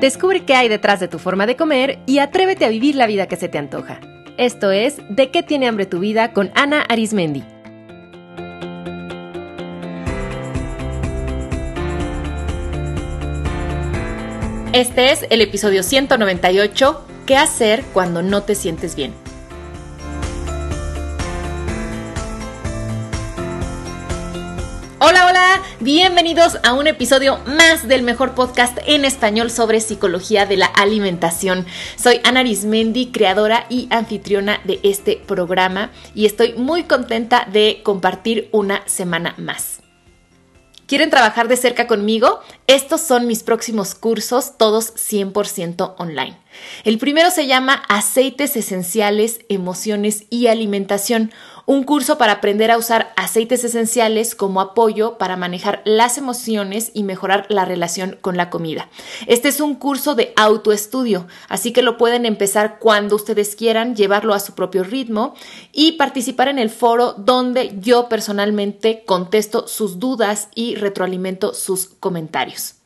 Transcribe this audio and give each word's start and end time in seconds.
Descubre 0.00 0.46
qué 0.46 0.54
hay 0.54 0.70
detrás 0.70 0.98
de 0.98 1.08
tu 1.08 1.18
forma 1.18 1.44
de 1.44 1.56
comer 1.56 1.98
y 2.06 2.20
atrévete 2.20 2.64
a 2.64 2.70
vivir 2.70 2.94
la 2.94 3.06
vida 3.06 3.28
que 3.28 3.36
se 3.36 3.50
te 3.50 3.58
antoja. 3.58 4.00
Esto 4.38 4.70
es 4.70 4.96
De 5.10 5.30
qué 5.30 5.42
tiene 5.42 5.68
hambre 5.68 5.84
tu 5.84 5.98
vida 5.98 6.32
con 6.32 6.50
Ana 6.54 6.80
Arismendi. 6.88 7.44
Este 14.72 15.12
es 15.12 15.26
el 15.28 15.42
episodio 15.42 15.82
198, 15.82 17.06
¿qué 17.26 17.36
hacer 17.36 17.82
cuando 17.92 18.22
no 18.22 18.42
te 18.44 18.54
sientes 18.54 18.96
bien? 18.96 19.12
Bienvenidos 25.80 26.58
a 26.62 26.74
un 26.74 26.86
episodio 26.86 27.38
más 27.46 27.88
del 27.88 28.02
mejor 28.02 28.34
podcast 28.34 28.78
en 28.86 29.06
español 29.06 29.50
sobre 29.50 29.80
psicología 29.80 30.44
de 30.44 30.58
la 30.58 30.66
alimentación. 30.66 31.64
Soy 31.96 32.20
Ana 32.22 32.40
Arismendi, 32.40 33.06
creadora 33.06 33.64
y 33.70 33.88
anfitriona 33.90 34.60
de 34.64 34.78
este 34.82 35.22
programa 35.26 35.90
y 36.14 36.26
estoy 36.26 36.52
muy 36.52 36.84
contenta 36.84 37.48
de 37.50 37.80
compartir 37.82 38.50
una 38.52 38.86
semana 38.86 39.34
más. 39.38 39.80
¿Quieren 40.90 41.08
trabajar 41.08 41.46
de 41.46 41.56
cerca 41.56 41.86
conmigo? 41.86 42.40
Estos 42.66 43.00
son 43.00 43.28
mis 43.28 43.44
próximos 43.44 43.94
cursos, 43.94 44.58
todos 44.58 44.92
100% 44.96 45.94
online. 45.98 46.36
El 46.82 46.98
primero 46.98 47.30
se 47.30 47.46
llama 47.46 47.84
Aceites 47.88 48.56
Esenciales, 48.56 49.38
Emociones 49.48 50.24
y 50.30 50.48
Alimentación, 50.48 51.30
un 51.70 51.84
curso 51.84 52.18
para 52.18 52.32
aprender 52.32 52.72
a 52.72 52.78
usar 52.78 53.12
aceites 53.14 53.62
esenciales 53.62 54.34
como 54.34 54.60
apoyo 54.60 55.18
para 55.18 55.36
manejar 55.36 55.82
las 55.84 56.18
emociones 56.18 56.90
y 56.94 57.04
mejorar 57.04 57.46
la 57.48 57.64
relación 57.64 58.18
con 58.20 58.36
la 58.36 58.50
comida. 58.50 58.88
Este 59.28 59.46
es 59.46 59.60
un 59.60 59.76
curso 59.76 60.16
de 60.16 60.32
autoestudio, 60.34 61.28
así 61.48 61.72
que 61.72 61.82
lo 61.82 61.96
pueden 61.96 62.26
empezar 62.26 62.80
cuando 62.80 63.14
ustedes 63.14 63.54
quieran, 63.54 63.94
llevarlo 63.94 64.34
a 64.34 64.40
su 64.40 64.54
propio 64.54 64.82
ritmo 64.82 65.34
y 65.70 65.92
participar 65.92 66.48
en 66.48 66.58
el 66.58 66.70
foro 66.70 67.12
donde 67.12 67.72
yo 67.78 68.08
personalmente 68.08 69.04
contesto 69.06 69.68
sus 69.68 70.00
dudas 70.00 70.48
y 70.56 70.74
retroalimento 70.74 71.54
sus 71.54 71.86
comentarios. 71.86 72.79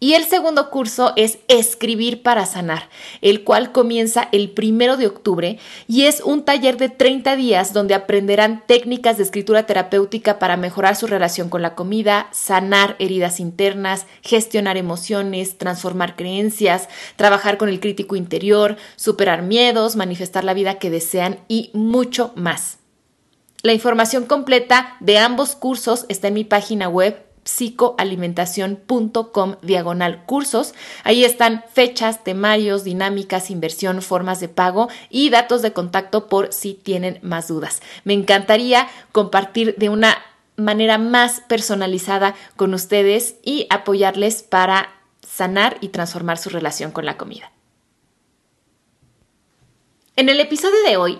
Y 0.00 0.14
el 0.14 0.24
segundo 0.26 0.70
curso 0.70 1.12
es 1.16 1.38
Escribir 1.48 2.22
para 2.22 2.46
Sanar, 2.46 2.88
el 3.20 3.42
cual 3.42 3.72
comienza 3.72 4.28
el 4.30 4.50
primero 4.50 4.96
de 4.96 5.08
octubre 5.08 5.58
y 5.88 6.04
es 6.04 6.20
un 6.20 6.44
taller 6.44 6.76
de 6.76 6.88
30 6.88 7.34
días 7.34 7.72
donde 7.72 7.94
aprenderán 7.94 8.62
técnicas 8.66 9.16
de 9.16 9.24
escritura 9.24 9.66
terapéutica 9.66 10.38
para 10.38 10.56
mejorar 10.56 10.94
su 10.94 11.08
relación 11.08 11.48
con 11.48 11.62
la 11.62 11.74
comida, 11.74 12.28
sanar 12.30 12.94
heridas 13.00 13.40
internas, 13.40 14.06
gestionar 14.22 14.76
emociones, 14.76 15.58
transformar 15.58 16.14
creencias, 16.14 16.88
trabajar 17.16 17.58
con 17.58 17.68
el 17.68 17.80
crítico 17.80 18.14
interior, 18.14 18.76
superar 18.94 19.42
miedos, 19.42 19.96
manifestar 19.96 20.44
la 20.44 20.54
vida 20.54 20.78
que 20.78 20.90
desean 20.90 21.40
y 21.48 21.70
mucho 21.74 22.32
más. 22.36 22.78
La 23.64 23.72
información 23.72 24.26
completa 24.26 24.96
de 25.00 25.18
ambos 25.18 25.56
cursos 25.56 26.06
está 26.08 26.28
en 26.28 26.34
mi 26.34 26.44
página 26.44 26.88
web 26.88 27.27
psicoalimentación.com 27.48 29.56
diagonal 29.62 30.24
cursos. 30.26 30.74
Ahí 31.02 31.24
están 31.24 31.64
fechas, 31.72 32.22
temarios, 32.22 32.84
dinámicas, 32.84 33.50
inversión, 33.50 34.02
formas 34.02 34.38
de 34.40 34.48
pago 34.48 34.88
y 35.08 35.30
datos 35.30 35.62
de 35.62 35.72
contacto 35.72 36.28
por 36.28 36.52
si 36.52 36.74
tienen 36.74 37.18
más 37.22 37.48
dudas. 37.48 37.80
Me 38.04 38.12
encantaría 38.12 38.86
compartir 39.12 39.76
de 39.76 39.88
una 39.88 40.18
manera 40.56 40.98
más 40.98 41.40
personalizada 41.40 42.34
con 42.56 42.74
ustedes 42.74 43.36
y 43.42 43.66
apoyarles 43.70 44.42
para 44.42 44.90
sanar 45.26 45.78
y 45.80 45.88
transformar 45.88 46.36
su 46.36 46.50
relación 46.50 46.90
con 46.90 47.06
la 47.06 47.16
comida. 47.16 47.50
En 50.16 50.28
el 50.28 50.40
episodio 50.40 50.82
de 50.86 50.98
hoy 50.98 51.18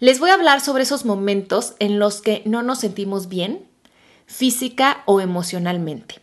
les 0.00 0.18
voy 0.18 0.30
a 0.30 0.34
hablar 0.34 0.60
sobre 0.60 0.82
esos 0.82 1.04
momentos 1.04 1.74
en 1.78 1.98
los 1.98 2.22
que 2.22 2.42
no 2.46 2.62
nos 2.62 2.80
sentimos 2.80 3.28
bien 3.28 3.67
física 4.28 5.02
o 5.06 5.20
emocionalmente. 5.20 6.20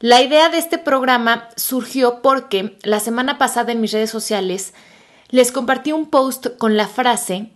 La 0.00 0.20
idea 0.20 0.50
de 0.50 0.58
este 0.58 0.76
programa 0.76 1.48
surgió 1.56 2.20
porque 2.20 2.76
la 2.82 3.00
semana 3.00 3.38
pasada 3.38 3.72
en 3.72 3.80
mis 3.80 3.92
redes 3.92 4.10
sociales 4.10 4.74
les 5.30 5.52
compartí 5.52 5.92
un 5.92 6.10
post 6.10 6.48
con 6.58 6.76
la 6.76 6.86
frase 6.86 7.52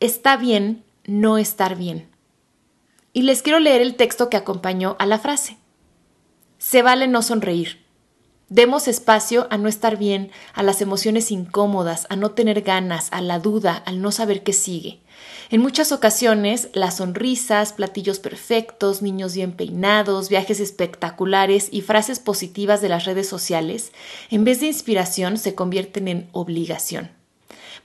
Está 0.00 0.36
bien 0.36 0.84
no 1.06 1.38
estar 1.38 1.74
bien. 1.74 2.08
Y 3.12 3.22
les 3.22 3.42
quiero 3.42 3.58
leer 3.58 3.80
el 3.80 3.96
texto 3.96 4.28
que 4.28 4.36
acompañó 4.36 4.94
a 5.00 5.06
la 5.06 5.18
frase. 5.18 5.56
Se 6.58 6.82
vale 6.82 7.08
no 7.08 7.22
sonreír. 7.22 7.84
Demos 8.48 8.86
espacio 8.86 9.48
a 9.50 9.58
no 9.58 9.68
estar 9.68 9.96
bien, 9.96 10.30
a 10.54 10.62
las 10.62 10.80
emociones 10.80 11.32
incómodas, 11.32 12.06
a 12.10 12.16
no 12.16 12.30
tener 12.30 12.62
ganas, 12.62 13.08
a 13.10 13.20
la 13.20 13.40
duda, 13.40 13.82
al 13.86 14.00
no 14.00 14.12
saber 14.12 14.42
qué 14.44 14.52
sigue. 14.52 15.00
En 15.50 15.62
muchas 15.62 15.92
ocasiones, 15.92 16.68
las 16.74 16.98
sonrisas, 16.98 17.72
platillos 17.72 18.18
perfectos, 18.18 19.00
niños 19.00 19.34
bien 19.34 19.52
peinados, 19.52 20.28
viajes 20.28 20.60
espectaculares 20.60 21.68
y 21.72 21.80
frases 21.80 22.18
positivas 22.18 22.82
de 22.82 22.90
las 22.90 23.06
redes 23.06 23.30
sociales, 23.30 23.92
en 24.30 24.44
vez 24.44 24.60
de 24.60 24.66
inspiración, 24.66 25.38
se 25.38 25.54
convierten 25.54 26.06
en 26.06 26.28
obligación. 26.32 27.17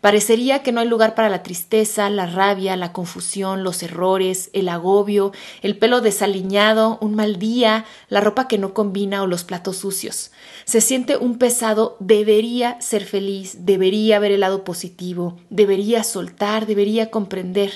Parecería 0.04 0.64
que 0.64 0.74
no 0.74 0.82
hay 0.82 0.88
lugar 0.90 1.16
para 1.16 1.30
la 1.30 1.44
tristeza, 1.44 2.10
la 2.10 2.26
rabia, 2.26 2.76
la 2.76 2.92
confusión, 2.92 3.64
los 3.64 3.82
errores, 3.84 4.50
el 4.52 4.68
agobio, 4.68 5.32
el 5.62 5.78
pelo 5.78 6.02
desaliñado, 6.02 6.98
un 7.00 7.16
mal 7.16 7.40
día, 7.40 7.86
la 8.10 8.20
ropa 8.20 8.50
que 8.50 8.58
no 8.58 8.74
combina 8.74 9.24
o 9.24 9.28
los 9.28 9.46
platos 9.46 9.78
sucios. 9.78 10.32
Se 10.66 10.82
siente 10.82 11.16
un 11.16 11.38
pesado 11.38 11.96
debería 12.02 12.82
ser 12.82 13.06
feliz, 13.06 13.60
debería 13.60 14.20
ver 14.20 14.34
el 14.34 14.42
lado 14.42 14.66
positivo, 14.66 15.38
debería 15.50 16.04
soltar, 16.04 16.66
debería 16.66 17.10
comprender. 17.10 17.72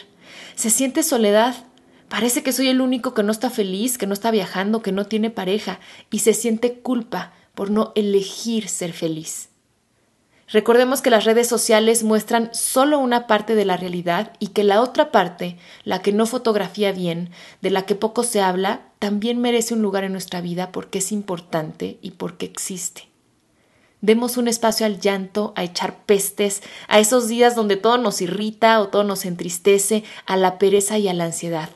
Se 0.56 0.70
siente 0.70 1.04
soledad, 1.04 1.56
Parece 2.10 2.44
que 2.44 2.52
soy 2.52 2.68
el 2.68 2.82
único 2.82 3.14
que 3.14 3.24
no 3.24 3.32
está 3.32 3.50
feliz, 3.50 3.98
que 3.98 4.08
no 4.08 4.14
está 4.14 4.32
viajando, 4.32 4.82
que 4.82 4.94
no 4.94 5.06
tiene 5.06 5.30
pareja, 5.30 5.80
y 6.10 6.20
se 6.20 6.34
siente 6.34 6.80
culpa 6.80 7.34
por 7.54 7.70
no 7.70 7.94
elegir 7.96 8.68
ser 8.70 8.92
feliz. 8.92 9.50
Recordemos 10.50 11.02
que 11.02 11.10
las 11.10 11.26
redes 11.26 11.48
sociales 11.48 12.04
muestran 12.04 12.50
solo 12.54 13.00
una 13.00 13.28
parte 13.28 13.54
de 13.54 13.66
la 13.66 13.76
realidad 13.76 14.32
y 14.40 14.48
que 14.48 14.64
la 14.64 14.82
otra 14.82 15.12
parte, 15.12 15.58
la 15.84 16.02
que 16.02 16.14
no 16.14 16.26
fotografía 16.26 16.94
bien, 16.94 17.32
de 17.62 17.70
la 17.70 17.86
que 17.86 17.96
poco 17.96 18.24
se 18.24 18.40
habla, 18.40 18.82
también 19.00 19.42
merece 19.42 19.74
un 19.74 19.82
lugar 19.82 20.06
en 20.06 20.14
nuestra 20.14 20.40
vida 20.40 20.72
porque 20.72 21.00
es 21.00 21.12
importante 21.12 22.00
y 22.02 22.12
porque 22.12 22.46
existe. 22.46 23.10
Demos 24.00 24.38
un 24.38 24.48
espacio 24.48 24.86
al 24.86 25.02
llanto, 25.02 25.52
a 25.58 25.64
echar 25.66 26.06
pestes, 26.06 26.62
a 26.88 27.00
esos 27.00 27.28
días 27.28 27.56
donde 27.56 27.76
todo 27.76 27.98
nos 27.98 28.22
irrita 28.22 28.80
o 28.80 28.88
todo 28.88 29.04
nos 29.04 29.26
entristece, 29.26 30.06
a 30.26 30.38
la 30.38 30.58
pereza 30.60 30.98
y 30.98 31.10
a 31.10 31.14
la 31.14 31.26
ansiedad. 31.26 31.70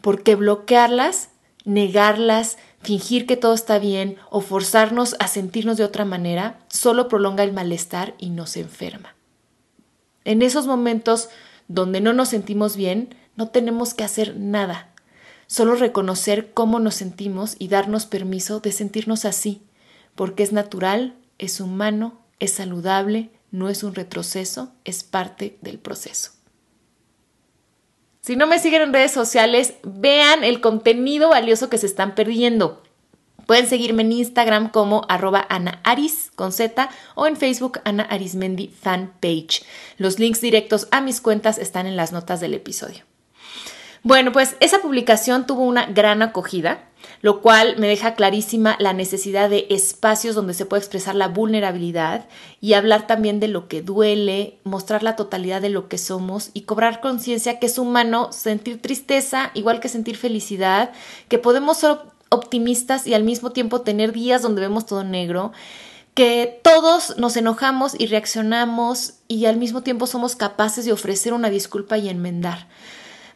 Porque 0.00 0.34
bloquearlas, 0.34 1.28
negarlas, 1.64 2.58
fingir 2.82 3.26
que 3.26 3.36
todo 3.36 3.54
está 3.54 3.78
bien 3.78 4.16
o 4.30 4.40
forzarnos 4.40 5.16
a 5.18 5.28
sentirnos 5.28 5.76
de 5.76 5.84
otra 5.84 6.04
manera 6.04 6.58
solo 6.68 7.08
prolonga 7.08 7.44
el 7.44 7.52
malestar 7.52 8.14
y 8.18 8.30
nos 8.30 8.56
enferma. 8.56 9.14
En 10.24 10.42
esos 10.42 10.66
momentos 10.66 11.28
donde 11.68 12.00
no 12.00 12.12
nos 12.12 12.28
sentimos 12.28 12.76
bien, 12.76 13.14
no 13.36 13.48
tenemos 13.48 13.94
que 13.94 14.04
hacer 14.04 14.36
nada, 14.36 14.92
solo 15.46 15.74
reconocer 15.74 16.52
cómo 16.52 16.80
nos 16.80 16.94
sentimos 16.96 17.56
y 17.58 17.68
darnos 17.68 18.06
permiso 18.06 18.60
de 18.60 18.72
sentirnos 18.72 19.24
así, 19.24 19.62
porque 20.14 20.42
es 20.42 20.52
natural, 20.52 21.14
es 21.38 21.60
humano, 21.60 22.20
es 22.40 22.52
saludable, 22.52 23.30
no 23.50 23.68
es 23.68 23.82
un 23.82 23.94
retroceso, 23.94 24.72
es 24.84 25.04
parte 25.04 25.58
del 25.60 25.78
proceso. 25.78 26.32
Si 28.24 28.36
no 28.36 28.46
me 28.46 28.60
siguen 28.60 28.82
en 28.82 28.92
redes 28.92 29.10
sociales, 29.10 29.74
vean 29.82 30.44
el 30.44 30.60
contenido 30.60 31.30
valioso 31.30 31.68
que 31.68 31.76
se 31.76 31.86
están 31.86 32.14
perdiendo. 32.14 32.80
Pueden 33.46 33.66
seguirme 33.66 34.02
en 34.02 34.12
Instagram 34.12 34.70
como 34.70 35.04
arroba 35.08 35.40
Aris 35.82 36.30
con 36.36 36.52
Z 36.52 36.88
o 37.16 37.26
en 37.26 37.36
Facebook 37.36 37.80
Ana 37.84 38.04
Arismendi 38.04 38.68
Fan 38.68 39.12
Page. 39.18 39.64
Los 39.98 40.20
links 40.20 40.40
directos 40.40 40.86
a 40.92 41.00
mis 41.00 41.20
cuentas 41.20 41.58
están 41.58 41.88
en 41.88 41.96
las 41.96 42.12
notas 42.12 42.40
del 42.40 42.54
episodio. 42.54 43.04
Bueno, 44.04 44.32
pues 44.32 44.56
esa 44.58 44.80
publicación 44.80 45.46
tuvo 45.46 45.62
una 45.62 45.86
gran 45.86 46.22
acogida, 46.22 46.82
lo 47.20 47.40
cual 47.40 47.76
me 47.78 47.86
deja 47.86 48.14
clarísima 48.14 48.76
la 48.80 48.92
necesidad 48.92 49.48
de 49.48 49.68
espacios 49.70 50.34
donde 50.34 50.54
se 50.54 50.66
puede 50.66 50.80
expresar 50.80 51.14
la 51.14 51.28
vulnerabilidad 51.28 52.26
y 52.60 52.72
hablar 52.72 53.06
también 53.06 53.38
de 53.38 53.46
lo 53.46 53.68
que 53.68 53.80
duele, 53.80 54.58
mostrar 54.64 55.04
la 55.04 55.14
totalidad 55.14 55.62
de 55.62 55.68
lo 55.68 55.88
que 55.88 55.98
somos 55.98 56.50
y 56.52 56.62
cobrar 56.62 57.00
conciencia 57.00 57.60
que 57.60 57.66
es 57.66 57.78
humano 57.78 58.32
sentir 58.32 58.82
tristeza 58.82 59.52
igual 59.54 59.78
que 59.78 59.88
sentir 59.88 60.16
felicidad, 60.16 60.90
que 61.28 61.38
podemos 61.38 61.76
ser 61.76 61.98
optimistas 62.28 63.06
y 63.06 63.14
al 63.14 63.22
mismo 63.22 63.52
tiempo 63.52 63.82
tener 63.82 64.10
días 64.10 64.42
donde 64.42 64.62
vemos 64.62 64.84
todo 64.84 65.04
negro 65.04 65.52
que 66.14 66.60
todos 66.64 67.18
nos 67.18 67.36
enojamos 67.36 67.94
y 67.96 68.06
reaccionamos 68.06 69.14
y 69.28 69.46
al 69.46 69.58
mismo 69.58 69.82
tiempo 69.82 70.08
somos 70.08 70.34
capaces 70.34 70.84
de 70.84 70.92
ofrecer 70.92 71.34
una 71.34 71.50
disculpa 71.50 71.98
y 71.98 72.08
enmendar 72.08 72.66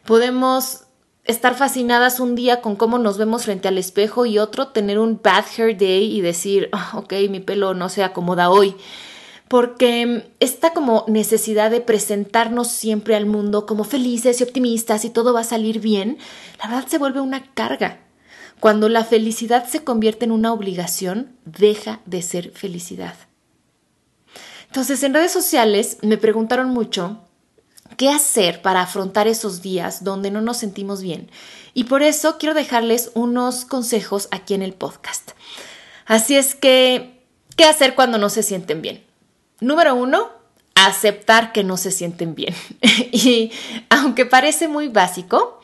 podemos 0.07 0.85
estar 1.25 1.55
fascinadas 1.55 2.21
un 2.21 2.33
día 2.33 2.61
con 2.61 2.77
cómo 2.77 2.97
nos 2.97 3.17
vemos 3.17 3.43
frente 3.43 3.67
al 3.67 3.77
espejo 3.77 4.25
y 4.25 4.39
otro 4.39 4.69
tener 4.69 4.97
un 4.97 5.19
bad 5.21 5.43
hair 5.55 5.77
day 5.77 6.17
y 6.17 6.21
decir, 6.21 6.69
ah, 6.71 6.93
ok, 6.95 7.13
mi 7.29 7.41
pelo 7.41 7.73
no 7.73 7.89
se 7.89 8.03
acomoda 8.03 8.49
hoy. 8.49 8.75
Porque 9.49 10.31
esta 10.39 10.71
como 10.71 11.03
necesidad 11.07 11.69
de 11.69 11.81
presentarnos 11.81 12.69
siempre 12.69 13.15
al 13.15 13.25
mundo 13.25 13.65
como 13.65 13.83
felices 13.83 14.39
y 14.39 14.43
optimistas 14.43 15.03
y 15.03 15.09
todo 15.09 15.33
va 15.33 15.41
a 15.41 15.45
salir 15.45 15.79
bien, 15.79 16.17
la 16.59 16.69
verdad 16.69 16.87
se 16.87 16.97
vuelve 16.97 17.19
una 17.19 17.53
carga. 17.53 17.99
Cuando 18.61 18.87
la 18.87 19.03
felicidad 19.03 19.67
se 19.67 19.83
convierte 19.83 20.25
en 20.25 20.31
una 20.31 20.53
obligación, 20.53 21.35
deja 21.45 21.99
de 22.05 22.21
ser 22.21 22.51
felicidad. 22.51 23.15
Entonces, 24.67 25.03
en 25.03 25.13
redes 25.13 25.31
sociales 25.31 25.97
me 26.01 26.17
preguntaron 26.17 26.69
mucho 26.69 27.26
qué 27.97 28.09
hacer 28.09 28.61
para 28.61 28.81
afrontar 28.81 29.27
esos 29.27 29.61
días 29.61 30.03
donde 30.03 30.31
no 30.31 30.39
nos 30.39 30.57
sentimos 30.57 31.01
bien. 31.01 31.29
Y 31.73 31.85
por 31.85 32.03
eso 32.03 32.37
quiero 32.37 32.55
dejarles 32.55 33.11
unos 33.13 33.65
consejos 33.65 34.29
aquí 34.31 34.53
en 34.53 34.61
el 34.61 34.73
podcast. 34.73 35.31
Así 36.05 36.37
es 36.37 36.55
que, 36.55 37.21
¿qué 37.55 37.65
hacer 37.65 37.95
cuando 37.95 38.17
no 38.17 38.29
se 38.29 38.43
sienten 38.43 38.81
bien? 38.81 39.03
Número 39.59 39.95
uno, 39.95 40.29
aceptar 40.75 41.51
que 41.51 41.63
no 41.63 41.75
se 41.75 41.91
sienten 41.91 42.35
bien. 42.35 42.55
y 43.11 43.51
aunque 43.89 44.25
parece 44.25 44.67
muy 44.67 44.87
básico, 44.87 45.59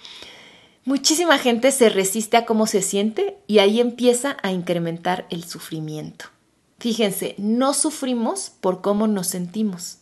muchísima 0.86 1.38
gente 1.38 1.72
se 1.72 1.90
resiste 1.90 2.36
a 2.36 2.46
cómo 2.46 2.68
se 2.68 2.82
siente 2.82 3.38
y 3.48 3.60
ahí 3.60 3.80
empieza 3.80 4.38
a 4.42 4.52
incrementar 4.52 5.28
el 5.30 5.44
sufrimiento. 5.46 6.26
Fíjense, 6.80 7.36
no 7.38 7.74
sufrimos 7.74 8.50
por 8.50 8.82
cómo 8.82 9.08
nos 9.08 9.28
sentimos. 9.28 10.00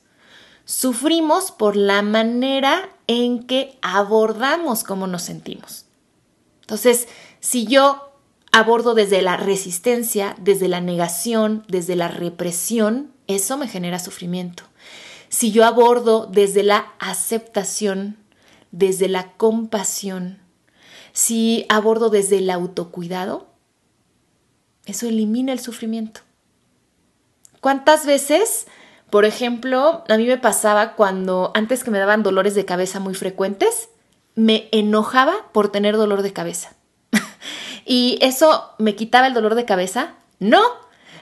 Sufrimos 0.66 1.52
por 1.52 1.76
la 1.76 2.02
manera 2.02 2.90
en 3.08 3.46
que 3.46 3.78
abordamos 3.82 4.84
cómo 4.84 5.08
nos 5.08 5.24
sentimos. 5.24 5.86
Entonces, 6.62 7.08
si 7.40 7.66
yo 7.66 8.12
abordo 8.52 8.94
desde 8.94 9.22
la 9.22 9.38
resistencia, 9.38 10.36
desde 10.40 10.68
la 10.68 10.82
negación, 10.82 11.66
desde 11.68 11.96
la 11.96 12.08
represión, 12.08 13.12
eso 13.28 13.58
me 13.58 13.68
genera 13.68 14.00
sufrimiento. 14.00 14.64
Si 15.30 15.52
yo 15.52 15.66
abordo 15.66 16.28
desde 16.28 16.64
la 16.64 16.94
aceptación, 17.00 18.18
desde 18.72 19.08
la 19.08 19.34
compasión, 19.34 20.40
si 21.14 21.66
abordo 21.70 22.10
desde 22.10 22.38
el 22.38 22.50
autocuidado, 22.50 23.48
eso 24.86 25.08
elimina 25.08 25.54
el 25.54 25.60
sufrimiento. 25.60 26.22
¿Cuántas 27.62 28.06
veces, 28.06 28.68
por 29.12 29.26
ejemplo, 29.26 30.04
a 30.10 30.18
mí 30.18 30.26
me 30.26 30.38
pasaba 30.38 30.94
cuando 30.94 31.52
antes 31.54 31.84
que 31.84 31.92
me 31.92 32.00
daban 32.00 32.24
dolores 32.24 32.56
de 32.56 32.66
cabeza 32.66 33.00
muy 33.00 33.14
frecuentes, 33.14 33.90
me 34.36 34.70
enojaba 34.72 35.34
por 35.52 35.72
tener 35.72 35.98
dolor 35.98 36.22
de 36.22 36.34
cabeza? 36.34 36.74
¿Y 37.86 38.18
eso 38.22 38.72
me 38.80 38.96
quitaba 38.96 39.28
el 39.28 39.34
dolor 39.34 39.56
de 39.56 39.66
cabeza? 39.66 40.16
No, 40.40 40.62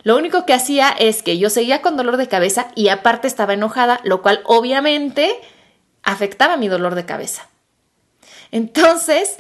lo 0.04 0.18
único 0.18 0.46
que 0.46 0.54
hacía 0.54 0.90
es 0.90 1.24
que 1.24 1.40
yo 1.40 1.50
seguía 1.50 1.82
con 1.82 1.98
dolor 1.98 2.18
de 2.18 2.28
cabeza 2.28 2.68
y 2.76 2.90
aparte 2.90 3.28
estaba 3.28 3.56
enojada, 3.56 4.00
lo 4.04 4.22
cual 4.22 4.42
obviamente 4.46 5.36
afectaba 6.04 6.58
mi 6.58 6.68
dolor 6.68 6.94
de 6.94 7.06
cabeza. 7.06 7.50
Entonces, 8.52 9.38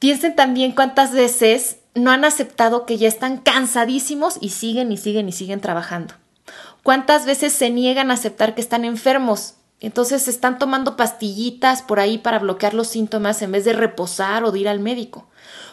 piensen 0.00 0.34
también 0.34 0.72
cuántas 0.72 1.12
veces 1.12 1.78
no 1.94 2.10
han 2.10 2.24
aceptado 2.24 2.86
que 2.86 2.98
ya 2.98 3.06
están 3.06 3.38
cansadísimos 3.38 4.36
y 4.40 4.50
siguen 4.50 4.90
y 4.90 4.96
siguen 4.96 5.28
y 5.28 5.32
siguen 5.32 5.60
trabajando. 5.60 6.14
¿Cuántas 6.82 7.26
veces 7.26 7.52
se 7.52 7.70
niegan 7.70 8.10
a 8.10 8.14
aceptar 8.14 8.54
que 8.54 8.60
están 8.60 8.84
enfermos? 8.84 9.54
Entonces 9.80 10.28
están 10.28 10.58
tomando 10.58 10.96
pastillitas 10.96 11.82
por 11.82 12.00
ahí 12.00 12.18
para 12.18 12.38
bloquear 12.38 12.74
los 12.74 12.88
síntomas 12.88 13.40
en 13.42 13.52
vez 13.52 13.64
de 13.64 13.72
reposar 13.72 14.44
o 14.44 14.52
de 14.52 14.60
ir 14.60 14.68
al 14.68 14.80
médico. 14.80 15.26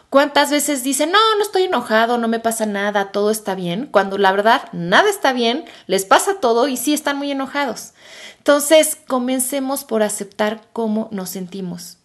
¿Cuántas 0.09 0.49
veces 0.49 0.83
dicen, 0.83 1.11
no, 1.11 1.19
no 1.35 1.43
estoy 1.43 1.63
enojado, 1.63 2.17
no 2.17 2.29
me 2.29 2.39
pasa 2.39 2.65
nada, 2.65 3.11
todo 3.11 3.29
está 3.29 3.55
bien? 3.55 3.87
Cuando 3.87 4.17
la 4.17 4.31
verdad, 4.31 4.69
nada 4.71 5.09
está 5.09 5.33
bien, 5.33 5.65
les 5.85 6.05
pasa 6.05 6.39
todo 6.39 6.69
y 6.69 6.77
sí 6.77 6.93
están 6.93 7.17
muy 7.17 7.29
enojados. 7.29 7.93
Entonces, 8.37 8.97
comencemos 9.07 9.83
por 9.83 10.03
aceptar 10.03 10.61
cómo 10.71 11.09
nos 11.11 11.31
sentimos. 11.31 11.97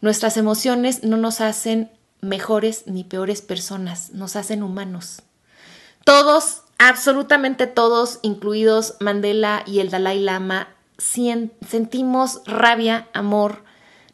Nuestras 0.00 0.36
emociones 0.36 1.04
no 1.04 1.16
nos 1.16 1.40
hacen 1.40 1.92
mejores 2.20 2.84
ni 2.86 3.04
peores 3.04 3.40
personas, 3.40 4.10
nos 4.10 4.34
hacen 4.34 4.64
humanos. 4.64 5.22
Todos, 6.04 6.62
absolutamente 6.78 7.66
todos, 7.66 8.20
incluidos 8.22 8.96
Mandela 9.00 9.62
y 9.66 9.80
el 9.80 9.90
Dalai 9.90 10.20
Lama, 10.20 10.68
sentimos 10.98 12.42
rabia, 12.46 13.08
amor, 13.12 13.62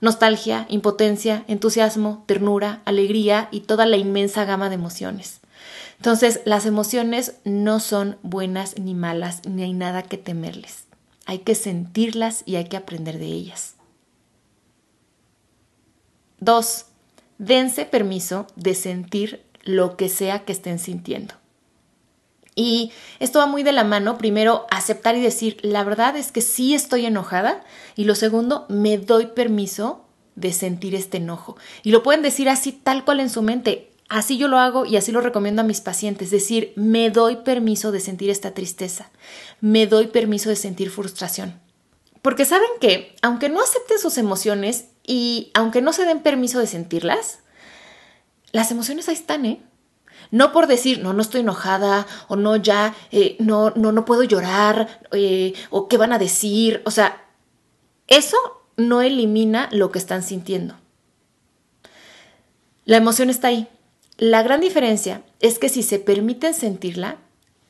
nostalgia, 0.00 0.66
impotencia, 0.68 1.44
entusiasmo, 1.48 2.24
ternura, 2.26 2.82
alegría 2.84 3.48
y 3.50 3.60
toda 3.60 3.86
la 3.86 3.96
inmensa 3.96 4.44
gama 4.44 4.68
de 4.68 4.74
emociones. 4.74 5.40
Entonces, 5.96 6.40
las 6.44 6.66
emociones 6.66 7.36
no 7.44 7.80
son 7.80 8.18
buenas 8.22 8.78
ni 8.78 8.94
malas, 8.94 9.46
ni 9.48 9.62
hay 9.62 9.72
nada 9.72 10.02
que 10.02 10.18
temerles. 10.18 10.84
Hay 11.24 11.38
que 11.38 11.54
sentirlas 11.54 12.42
y 12.44 12.56
hay 12.56 12.66
que 12.66 12.76
aprender 12.76 13.18
de 13.18 13.26
ellas. 13.26 13.76
Dos, 16.38 16.86
dense 17.38 17.86
permiso 17.86 18.46
de 18.56 18.74
sentir 18.74 19.42
lo 19.62 19.96
que 19.96 20.10
sea 20.10 20.44
que 20.44 20.52
estén 20.52 20.78
sintiendo. 20.78 21.34
Y 22.54 22.92
esto 23.18 23.40
va 23.40 23.46
muy 23.46 23.62
de 23.62 23.72
la 23.72 23.84
mano, 23.84 24.16
primero 24.16 24.66
aceptar 24.70 25.16
y 25.16 25.20
decir, 25.20 25.58
la 25.62 25.82
verdad 25.84 26.16
es 26.16 26.30
que 26.30 26.40
sí 26.40 26.74
estoy 26.74 27.06
enojada 27.06 27.64
y 27.96 28.04
lo 28.04 28.14
segundo, 28.14 28.66
me 28.68 28.96
doy 28.98 29.26
permiso 29.26 30.04
de 30.36 30.52
sentir 30.52 30.94
este 30.94 31.16
enojo. 31.16 31.56
Y 31.82 31.90
lo 31.90 32.02
pueden 32.02 32.22
decir 32.22 32.48
así 32.48 32.72
tal 32.72 33.04
cual 33.04 33.20
en 33.20 33.30
su 33.30 33.42
mente. 33.42 33.90
Así 34.08 34.36
yo 34.36 34.48
lo 34.48 34.58
hago 34.58 34.84
y 34.84 34.96
así 34.96 35.12
lo 35.12 35.20
recomiendo 35.20 35.62
a 35.62 35.64
mis 35.64 35.80
pacientes, 35.80 36.30
decir, 36.30 36.72
me 36.76 37.10
doy 37.10 37.36
permiso 37.36 37.90
de 37.90 38.00
sentir 38.00 38.30
esta 38.30 38.52
tristeza, 38.52 39.10
me 39.60 39.86
doy 39.86 40.08
permiso 40.08 40.50
de 40.50 40.56
sentir 40.56 40.90
frustración. 40.90 41.58
Porque 42.20 42.44
saben 42.44 42.68
que, 42.80 43.16
aunque 43.22 43.48
no 43.48 43.60
acepten 43.62 43.98
sus 43.98 44.18
emociones 44.18 44.86
y 45.06 45.50
aunque 45.54 45.80
no 45.80 45.92
se 45.92 46.04
den 46.04 46.20
permiso 46.20 46.58
de 46.58 46.66
sentirlas, 46.66 47.40
las 48.52 48.70
emociones 48.70 49.08
ahí 49.08 49.14
están, 49.14 49.46
¿eh? 49.46 49.62
No 50.30 50.52
por 50.52 50.66
decir, 50.66 51.00
no, 51.02 51.12
no 51.12 51.22
estoy 51.22 51.40
enojada, 51.40 52.06
o 52.28 52.36
no, 52.36 52.56
ya, 52.56 52.94
eh, 53.10 53.36
no, 53.38 53.70
no, 53.70 53.92
no 53.92 54.04
puedo 54.04 54.22
llorar, 54.22 55.00
eh, 55.12 55.54
o 55.70 55.88
qué 55.88 55.96
van 55.96 56.12
a 56.12 56.18
decir. 56.18 56.82
O 56.84 56.90
sea, 56.90 57.24
eso 58.06 58.36
no 58.76 59.00
elimina 59.00 59.68
lo 59.72 59.90
que 59.90 59.98
están 59.98 60.22
sintiendo. 60.22 60.76
La 62.84 62.96
emoción 62.96 63.30
está 63.30 63.48
ahí. 63.48 63.68
La 64.18 64.42
gran 64.42 64.60
diferencia 64.60 65.22
es 65.40 65.58
que 65.58 65.68
si 65.68 65.82
se 65.82 65.98
permiten 65.98 66.54
sentirla, 66.54 67.16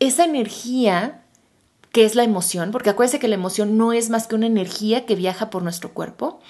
esa 0.01 0.25
energía 0.25 1.23
que 1.93 2.05
es 2.05 2.17
la 2.17 2.25
emoción, 2.25 2.73
porque 2.73 2.91
acuérdense 2.91 3.21
que 3.21 3.29
la 3.29 3.37
emoción 3.37 3.79
no 3.79 3.93
es 3.93 4.11
más 4.11 4.27
que 4.27 4.35
una 4.35 4.47
energía 4.47 5.07
que 5.07 5.15
viaja 5.15 5.49
por 5.49 5.63
nuestro 5.63 5.95
cuerpo, 5.95 6.41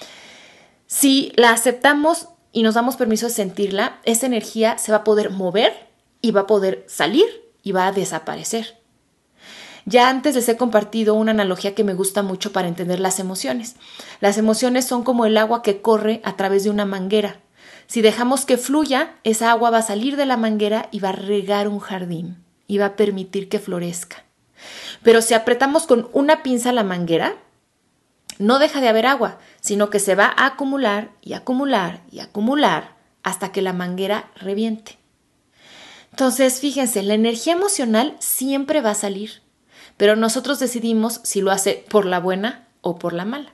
si 0.86 1.32
la 1.36 1.50
aceptamos 1.50 2.28
y 2.50 2.62
nos 2.62 2.74
damos 2.74 2.96
permiso 2.96 3.26
de 3.26 3.32
sentirla, 3.34 4.00
esa 4.04 4.26
energía 4.26 4.78
se 4.78 4.90
va 4.90 4.98
a 4.98 5.04
poder 5.04 5.30
mover 5.30 5.72
y 6.24 6.30
va 6.30 6.40
a 6.40 6.46
poder 6.46 6.86
salir 6.88 7.26
y 7.62 7.72
va 7.72 7.86
a 7.86 7.92
desaparecer. 7.92 8.78
Ya 9.84 10.08
antes 10.08 10.34
les 10.34 10.48
he 10.48 10.56
compartido 10.56 11.12
una 11.12 11.32
analogía 11.32 11.74
que 11.74 11.84
me 11.84 11.92
gusta 11.92 12.22
mucho 12.22 12.50
para 12.50 12.66
entender 12.66 12.98
las 12.98 13.20
emociones. 13.20 13.76
Las 14.20 14.38
emociones 14.38 14.86
son 14.86 15.04
como 15.04 15.26
el 15.26 15.36
agua 15.36 15.60
que 15.60 15.82
corre 15.82 16.22
a 16.24 16.34
través 16.36 16.64
de 16.64 16.70
una 16.70 16.86
manguera. 16.86 17.42
Si 17.88 18.00
dejamos 18.00 18.46
que 18.46 18.56
fluya, 18.56 19.16
esa 19.22 19.50
agua 19.50 19.68
va 19.68 19.78
a 19.78 19.82
salir 19.82 20.16
de 20.16 20.24
la 20.24 20.38
manguera 20.38 20.88
y 20.90 21.00
va 21.00 21.10
a 21.10 21.12
regar 21.12 21.68
un 21.68 21.78
jardín 21.78 22.42
y 22.66 22.78
va 22.78 22.86
a 22.86 22.96
permitir 22.96 23.50
que 23.50 23.58
florezca. 23.58 24.24
Pero 25.02 25.20
si 25.20 25.34
apretamos 25.34 25.86
con 25.86 26.08
una 26.14 26.42
pinza 26.42 26.72
la 26.72 26.84
manguera, 26.84 27.36
no 28.38 28.58
deja 28.58 28.80
de 28.80 28.88
haber 28.88 29.04
agua, 29.04 29.38
sino 29.60 29.90
que 29.90 29.98
se 29.98 30.14
va 30.14 30.32
a 30.34 30.46
acumular 30.46 31.10
y 31.20 31.34
acumular 31.34 32.00
y 32.10 32.20
acumular 32.20 32.96
hasta 33.22 33.52
que 33.52 33.60
la 33.60 33.74
manguera 33.74 34.30
reviente. 34.36 35.03
Entonces, 36.14 36.60
fíjense, 36.60 37.02
la 37.02 37.14
energía 37.14 37.54
emocional 37.54 38.16
siempre 38.20 38.80
va 38.80 38.90
a 38.90 38.94
salir 38.94 39.44
pero 39.96 40.16
nosotros 40.16 40.58
decidimos 40.58 41.20
si 41.22 41.40
lo 41.40 41.50
hace 41.50 41.84
por 41.88 42.06
la 42.06 42.20
buena 42.20 42.68
o 42.80 42.98
por 42.98 43.12
la 43.12 43.24
mala. 43.24 43.52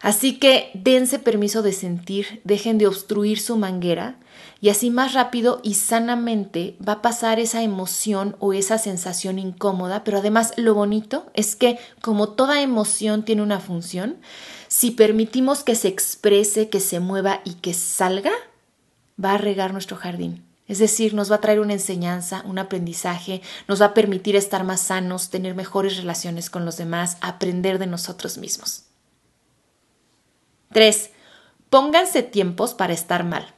Así 0.00 0.38
que 0.38 0.70
dense 0.74 1.18
permiso 1.18 1.62
de 1.62 1.72
sentir, 1.72 2.42
dejen 2.44 2.76
de 2.76 2.86
obstruir 2.86 3.40
su 3.40 3.56
manguera 3.56 4.18
y 4.60 4.68
así 4.68 4.90
más 4.90 5.14
rápido 5.14 5.60
y 5.62 5.74
sanamente 5.74 6.76
va 6.86 6.94
a 6.94 7.02
pasar 7.02 7.40
esa 7.40 7.62
emoción 7.62 8.36
o 8.38 8.52
esa 8.52 8.76
sensación 8.76 9.38
incómoda, 9.38 10.04
pero 10.04 10.18
además 10.18 10.52
lo 10.56 10.74
bonito 10.74 11.26
es 11.32 11.56
que 11.56 11.78
como 12.02 12.28
toda 12.30 12.60
emoción 12.60 13.24
tiene 13.24 13.42
una 13.42 13.60
función, 13.60 14.18
si 14.68 14.90
permitimos 14.90 15.64
que 15.64 15.74
se 15.74 15.88
exprese, 15.88 16.68
que 16.68 16.80
se 16.80 17.00
mueva 17.00 17.40
y 17.44 17.54
que 17.54 17.72
salga, 17.72 18.32
va 19.22 19.34
a 19.34 19.38
regar 19.38 19.72
nuestro 19.72 19.96
jardín. 19.96 20.44
Es 20.66 20.78
decir, 20.78 21.12
nos 21.12 21.30
va 21.30 21.36
a 21.36 21.40
traer 21.40 21.60
una 21.60 21.74
enseñanza, 21.74 22.42
un 22.46 22.58
aprendizaje, 22.58 23.42
nos 23.68 23.82
va 23.82 23.86
a 23.86 23.94
permitir 23.94 24.34
estar 24.34 24.64
más 24.64 24.80
sanos, 24.80 25.28
tener 25.28 25.54
mejores 25.54 25.96
relaciones 25.98 26.48
con 26.48 26.64
los 26.64 26.76
demás, 26.78 27.18
aprender 27.20 27.78
de 27.78 27.86
nosotros 27.86 28.38
mismos. 28.38 28.84
3. 30.72 31.10
pónganse 31.70 32.22
tiempos 32.22 32.74
para 32.74 32.92
estar 32.92 33.24
mal. 33.24 33.54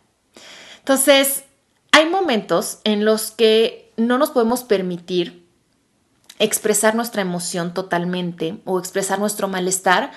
Entonces, 0.80 1.44
hay 1.92 2.08
momentos 2.10 2.80
en 2.84 3.04
los 3.04 3.30
que 3.30 3.92
no 3.96 4.18
nos 4.18 4.30
podemos 4.30 4.64
permitir 4.64 5.46
expresar 6.38 6.94
nuestra 6.94 7.22
emoción 7.22 7.72
totalmente 7.72 8.60
o 8.64 8.78
expresar 8.78 9.18
nuestro 9.18 9.48
malestar 9.48 10.12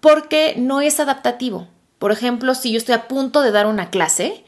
porque 0.00 0.54
no 0.56 0.80
es 0.80 1.00
adaptativo. 1.00 1.68
Por 1.98 2.12
ejemplo, 2.12 2.54
si 2.54 2.72
yo 2.72 2.78
estoy 2.78 2.94
a 2.94 3.08
punto 3.08 3.42
de 3.42 3.50
dar 3.50 3.66
una 3.66 3.90
clase, 3.90 4.44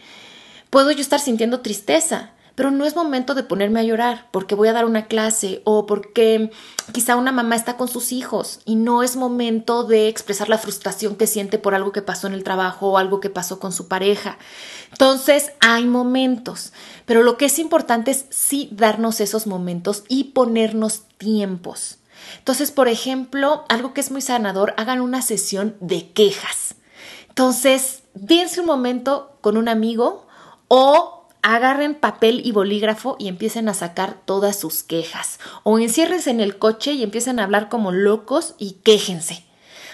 puedo 0.71 0.91
yo 0.93 1.01
estar 1.01 1.21
sintiendo 1.21 1.61
tristeza, 1.61 2.31
pero 2.55 2.71
no 2.71 2.85
es 2.85 2.95
momento 2.95 3.35
de 3.35 3.43
ponerme 3.43 3.81
a 3.81 3.85
llorar 3.85 4.29
porque 4.33 4.55
voy 4.55 4.69
a 4.69 4.73
dar 4.73 4.85
una 4.85 5.07
clase 5.07 5.63
o 5.65 5.87
porque 5.87 6.51
quizá 6.93 7.17
una 7.17 7.33
mamá 7.33 7.57
está 7.57 7.77
con 7.77 7.89
sus 7.89 8.13
hijos 8.13 8.61
y 8.65 8.77
no 8.77 9.03
es 9.03 9.17
momento 9.17 9.85
de 9.85 10.09
expresar 10.09 10.49
la 10.49 10.59
frustración 10.59 11.17
que 11.17 11.27
siente 11.27 11.59
por 11.59 11.75
algo 11.75 11.93
que 11.93 12.03
pasó 12.03 12.27
en 12.27 12.35
el 12.35 12.45
trabajo 12.45 12.91
o 12.91 12.99
algo 12.99 13.21
que 13.21 13.31
pasó 13.31 13.59
con 13.61 13.73
su 13.73 13.89
pareja. 13.89 14.37
Entonces, 14.93 15.53
hay 15.61 15.87
momentos, 15.87 16.73
pero 17.07 17.23
lo 17.23 17.39
que 17.39 17.47
es 17.47 17.59
importante 17.59 18.11
es 18.11 18.27
sí 18.29 18.69
darnos 18.73 19.21
esos 19.21 19.47
momentos 19.47 20.05
y 20.09 20.25
ponernos 20.25 21.05
tiempos. 21.17 21.97
Entonces, 22.39 22.71
por 22.71 22.89
ejemplo, 22.89 23.65
algo 23.69 23.95
que 23.95 24.03
es 24.03 24.11
muy 24.11 24.21
sanador, 24.21 24.75
hagan 24.77 25.01
una 25.01 25.23
sesión 25.23 25.77
de 25.81 26.11
quejas. 26.13 26.75
Entonces, 27.29 28.03
dense 28.13 28.61
un 28.61 28.67
momento 28.67 29.39
con 29.41 29.57
un 29.57 29.69
amigo 29.69 30.27
o 30.73 31.27
agarren 31.43 31.97
papel 31.97 32.43
y 32.45 32.53
bolígrafo 32.53 33.17
y 33.19 33.27
empiecen 33.27 33.69
a 33.69 33.75
sacar 33.75 34.15
todas 34.25 34.57
sus 34.57 34.85
quejas. 34.85 35.41
O 35.65 35.81
enciérrense 35.81 36.31
en 36.31 36.41
el 36.41 36.59
coche 36.59 36.93
y 36.93 37.03
empiecen 37.03 37.41
a 37.41 37.45
hablar 37.45 37.69
como 37.69 37.91
locos 37.91 38.55
y 38.57 38.75
quéjense. 38.85 39.45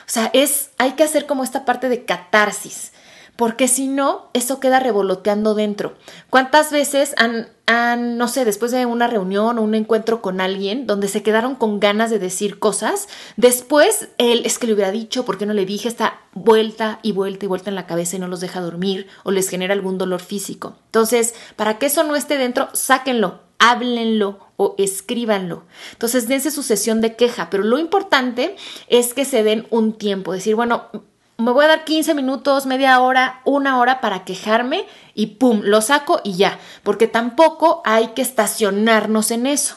O 0.07 0.11
sea, 0.11 0.31
es, 0.35 0.73
hay 0.77 0.93
que 0.93 1.03
hacer 1.03 1.25
como 1.25 1.45
esta 1.45 1.65
parte 1.65 1.89
de 1.89 2.05
catarsis 2.05 2.93
porque 3.37 3.69
si 3.69 3.87
no, 3.87 4.31
eso 4.33 4.61
queda 4.61 4.81
revoloteando 4.81 5.55
dentro. 5.55 5.95
¿Cuántas 6.31 6.71
veces 6.73 7.15
han, 7.17 8.19
no 8.19 8.29
sé, 8.29 8.45
después 8.45 8.73
de 8.73 8.87
una 8.87 9.07
reunión 9.07 9.59
o 9.59 9.63
un 9.63 9.75
encuentro 9.75 10.23
con 10.23 10.41
alguien 10.41 10.87
donde 10.87 11.09
se 11.09 11.23
quedaron 11.23 11.55
con 11.55 11.79
ganas 11.79 12.11
de 12.11 12.19
decir 12.19 12.59
cosas, 12.59 13.09
después 13.37 14.09
él 14.19 14.43
es 14.45 14.59
que 14.59 14.67
le 14.67 14.73
hubiera 14.73 14.91
dicho, 14.91 15.25
¿por 15.25 15.37
qué 15.37 15.47
no 15.47 15.53
le 15.53 15.67
dije? 15.67 15.89
Está 15.89 16.21
vuelta 16.33 16.99
y 17.03 17.13
vuelta 17.13 17.45
y 17.45 17.49
vuelta 17.49 17.71
en 17.71 17.77
la 17.77 17.87
cabeza 17.87 18.17
y 18.17 18.19
no 18.19 18.29
los 18.29 18.41
deja 18.41 18.61
dormir 18.61 19.07
o 19.23 19.31
les 19.31 19.49
genera 19.49 19.75
algún 19.75 19.99
dolor 19.99 20.21
físico. 20.21 20.77
Entonces, 20.87 21.35
para 21.57 21.79
que 21.79 21.87
eso 21.87 22.05
no 22.05 22.17
esté 22.17 22.39
dentro, 22.39 22.69
sáquenlo, 22.73 23.41
háblenlo 23.59 24.39
o 24.57 24.75
escríbanlo. 24.79 25.65
Entonces, 25.93 26.29
dense 26.29 26.51
su 26.51 26.63
sesión 26.63 27.03
de 27.03 27.17
queja, 27.17 27.51
pero 27.51 27.65
lo 27.65 27.79
importante 27.79 28.57
es 28.89 29.13
que 29.13 29.27
se 29.27 29.43
den 29.43 29.67
un 29.71 29.93
tiempo, 29.93 30.33
decir, 30.33 30.55
bueno, 30.55 30.91
me 31.39 31.51
voy 31.51 31.65
a 31.65 31.69
dar 31.69 31.85
15 31.85 32.15
minutos, 32.15 32.67
media 32.67 33.01
hora, 33.01 33.41
una 33.45 33.79
hora 33.79 34.01
para 34.01 34.25
quejarme 34.25 34.87
y 35.15 35.27
pum, 35.27 35.61
lo 35.63 35.81
saco 35.83 36.21
y 36.25 36.35
ya, 36.37 36.59
porque 36.83 37.09
tampoco 37.09 37.83
hay 37.85 38.09
que 38.09 38.23
estacionarnos 38.23 39.31
en 39.31 39.47
eso, 39.47 39.77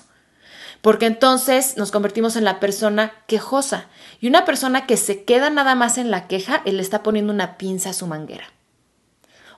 porque 0.82 1.06
entonces 1.06 1.76
nos 1.78 1.92
convertimos 1.92 2.36
en 2.36 2.46
la 2.46 2.60
persona 2.60 3.12
quejosa 3.28 3.88
y 4.22 4.28
una 4.28 4.46
persona 4.46 4.86
que 4.86 4.96
se 4.96 5.24
queda 5.24 5.50
nada 5.50 5.76
más 5.76 5.98
en 5.98 6.12
la 6.12 6.28
queja, 6.28 6.62
él 6.66 6.80
está 6.80 7.04
poniendo 7.04 7.34
una 7.34 7.58
pinza 7.58 7.90
a 7.90 7.94
su 7.94 8.08
manguera. 8.08 8.46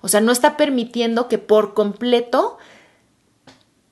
O 0.01 0.07
sea, 0.07 0.19
no 0.19 0.31
está 0.31 0.57
permitiendo 0.57 1.27
que 1.27 1.37
por 1.37 1.75
completo 1.75 2.57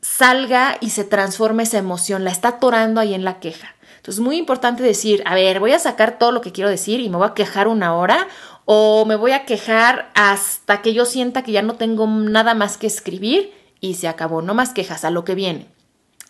salga 0.01 0.77
y 0.81 0.89
se 0.89 1.03
transforme 1.03 1.63
esa 1.63 1.77
emoción, 1.77 2.23
la 2.23 2.31
está 2.31 2.47
atorando 2.47 2.99
ahí 2.99 3.13
en 3.13 3.23
la 3.23 3.39
queja. 3.39 3.75
Entonces, 3.99 4.15
es 4.15 4.25
muy 4.25 4.37
importante 4.37 4.81
decir, 4.81 5.21
a 5.25 5.35
ver, 5.35 5.59
voy 5.59 5.73
a 5.73 5.79
sacar 5.79 6.17
todo 6.17 6.31
lo 6.31 6.39
que 6.39 6.53
quiero 6.53 6.69
decir 6.69 7.01
y 7.01 7.09
me 7.09 7.17
voy 7.17 7.27
a 7.27 7.33
quejar 7.33 7.67
una 7.67 7.95
hora 7.95 8.29
o 8.63 9.05
me 9.05 9.17
voy 9.17 9.33
a 9.33 9.45
quejar 9.45 10.09
hasta 10.15 10.81
que 10.81 10.93
yo 10.93 11.05
sienta 11.05 11.43
que 11.43 11.51
ya 11.51 11.61
no 11.61 11.75
tengo 11.75 12.07
nada 12.07 12.53
más 12.53 12.77
que 12.77 12.87
escribir 12.87 13.51
y 13.81 13.95
se 13.95 14.07
acabó, 14.07 14.41
no 14.41 14.53
más 14.53 14.73
quejas, 14.73 15.03
a 15.03 15.11
lo 15.11 15.25
que 15.25 15.35
viene. 15.35 15.67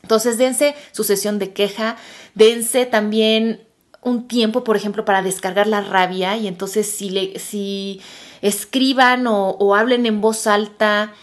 Entonces, 0.01 0.39
dense 0.39 0.75
su 0.91 1.03
sesión 1.03 1.37
de 1.37 1.53
queja, 1.53 1.95
dense 2.33 2.87
también 2.87 3.67
un 4.01 4.27
tiempo, 4.27 4.63
por 4.63 4.75
ejemplo, 4.75 5.05
para 5.05 5.21
descargar 5.21 5.67
la 5.67 5.81
rabia 5.81 6.37
y 6.37 6.47
entonces 6.47 6.89
si, 6.89 7.09
le, 7.11 7.37
si 7.37 8.01
escriban 8.41 9.27
o, 9.27 9.75
hablen 9.75 10.07
en 10.07 10.21
voz 10.21 10.47
alta 10.47 11.13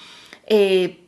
eh, 0.47 1.01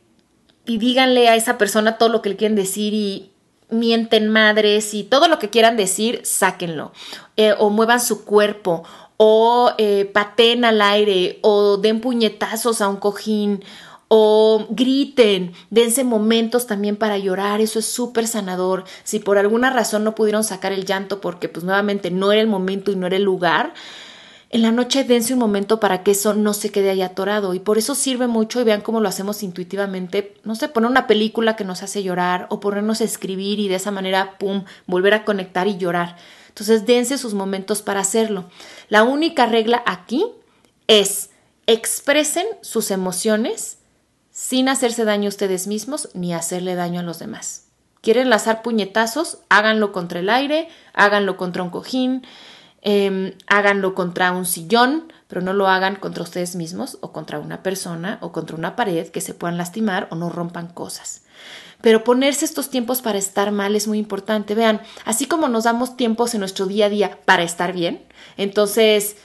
y 0.65 0.77
díganle 0.77 1.29
a 1.29 1.35
esa 1.35 1.57
persona 1.57 1.97
todo 1.97 2.09
lo 2.09 2.21
que 2.21 2.29
le 2.29 2.35
quieren 2.35 2.55
decir 2.55 2.93
y 2.93 3.28
mienten 3.69 4.29
madres 4.29 4.93
y 4.93 5.03
todo 5.03 5.27
lo 5.27 5.39
que 5.39 5.49
quieran 5.49 5.77
decir, 5.77 6.21
sáquenlo. 6.23 6.91
Eh, 7.37 7.53
o 7.57 7.69
muevan 7.69 8.01
su 8.01 8.25
cuerpo, 8.25 8.83
o 9.17 9.71
eh, 9.77 10.09
pateen 10.13 10.65
al 10.65 10.81
aire, 10.81 11.39
o 11.41 11.77
den 11.77 12.01
puñetazos 12.01 12.81
a 12.81 12.87
un 12.87 12.97
cojín, 12.97 13.63
o 14.07 14.65
griten, 14.71 15.53
dense 15.69 16.03
momentos 16.03 16.65
también 16.65 16.95
para 16.95 17.17
llorar, 17.17 17.61
eso 17.61 17.79
es 17.79 17.85
súper 17.85 18.27
sanador. 18.27 18.83
Si 19.03 19.19
por 19.19 19.37
alguna 19.37 19.69
razón 19.69 20.03
no 20.03 20.15
pudieron 20.15 20.43
sacar 20.43 20.71
el 20.71 20.85
llanto 20.85 21.21
porque 21.21 21.47
pues 21.47 21.63
nuevamente 21.63 22.09
no 22.09 22.31
era 22.31 22.41
el 22.41 22.47
momento 22.47 22.91
y 22.91 22.95
no 22.95 23.05
era 23.05 23.17
el 23.17 23.23
lugar, 23.23 23.73
en 24.51 24.63
la 24.63 24.71
noche 24.71 25.03
dense 25.03 25.33
un 25.33 25.39
momento 25.39 25.79
para 25.79 26.01
que 26.01 26.11
eso 26.11 26.33
no 26.33 26.53
se 26.53 26.71
quede 26.71 26.89
ahí 26.89 27.03
atorado 27.03 27.53
y 27.53 27.59
por 27.59 27.77
eso 27.77 27.93
sirve 27.93 28.27
mucho 28.27 28.59
y 28.59 28.63
vean 28.63 28.81
cómo 28.81 28.99
lo 28.99 29.07
hacemos 29.07 29.43
intuitivamente, 29.43 30.35
no 30.43 30.55
sé, 30.55 30.69
poner 30.69 30.89
una 30.89 31.05
película 31.05 31.55
que 31.55 31.65
nos 31.65 31.83
hace 31.83 32.01
llorar 32.01 32.47
o 32.49 32.59
ponernos 32.59 33.01
a 33.01 33.03
escribir 33.03 33.59
y 33.59 33.67
de 33.67 33.75
esa 33.75 33.91
manera, 33.91 34.37
¡pum!, 34.39 34.63
volver 34.87 35.13
a 35.13 35.23
conectar 35.23 35.67
y 35.67 35.77
llorar. 35.77 36.15
Entonces 36.47 36.87
dense 36.87 37.19
sus 37.19 37.35
momentos 37.35 37.83
para 37.83 37.99
hacerlo. 37.99 38.49
La 38.89 39.03
única 39.03 39.45
regla 39.45 39.83
aquí 39.85 40.25
es 40.87 41.29
expresen 41.67 42.47
sus 42.61 42.89
emociones 42.89 43.77
sin 44.31 44.67
hacerse 44.67 45.05
daño 45.05 45.27
a 45.27 45.29
ustedes 45.29 45.67
mismos 45.67 46.09
ni 46.15 46.33
hacerle 46.33 46.73
daño 46.73 47.01
a 47.01 47.03
los 47.03 47.19
demás. 47.19 47.67
¿Quieren 48.01 48.29
lanzar 48.29 48.63
puñetazos? 48.63 49.39
Háganlo 49.49 49.91
contra 49.91 50.21
el 50.21 50.29
aire, 50.29 50.69
háganlo 50.93 51.37
contra 51.37 51.61
un 51.61 51.69
cojín, 51.69 52.25
Em, 52.81 53.33
háganlo 53.47 53.93
contra 53.93 54.31
un 54.31 54.45
sillón, 54.45 55.11
pero 55.27 55.41
no 55.41 55.51
lo 55.51 55.67
hagan 55.67 55.97
contra 55.97 56.23
ustedes 56.23 56.55
mismos 56.55 56.97
o 57.01 57.11
contra 57.11 57.39
una 57.39 57.61
persona 57.61 58.19
o 58.21 58.31
contra 58.31 58.55
una 58.55 58.75
pared 58.75 59.09
que 59.09 59.21
se 59.21 59.33
puedan 59.33 59.57
lastimar 59.57 60.07
o 60.11 60.15
no 60.15 60.29
rompan 60.29 60.67
cosas. 60.67 61.23
Pero 61.81 62.03
ponerse 62.03 62.45
estos 62.45 62.69
tiempos 62.69 63.01
para 63.01 63.17
estar 63.17 63.51
mal 63.51 63.75
es 63.75 63.87
muy 63.87 63.97
importante. 63.97 64.55
Vean, 64.55 64.81
así 65.05 65.25
como 65.25 65.49
nos 65.49 65.65
damos 65.65 65.97
tiempos 65.97 66.33
en 66.33 66.39
nuestro 66.39 66.67
día 66.67 66.85
a 66.85 66.89
día 66.89 67.19
para 67.25 67.43
estar 67.43 67.73
bien, 67.73 68.05
entonces, 68.37 69.17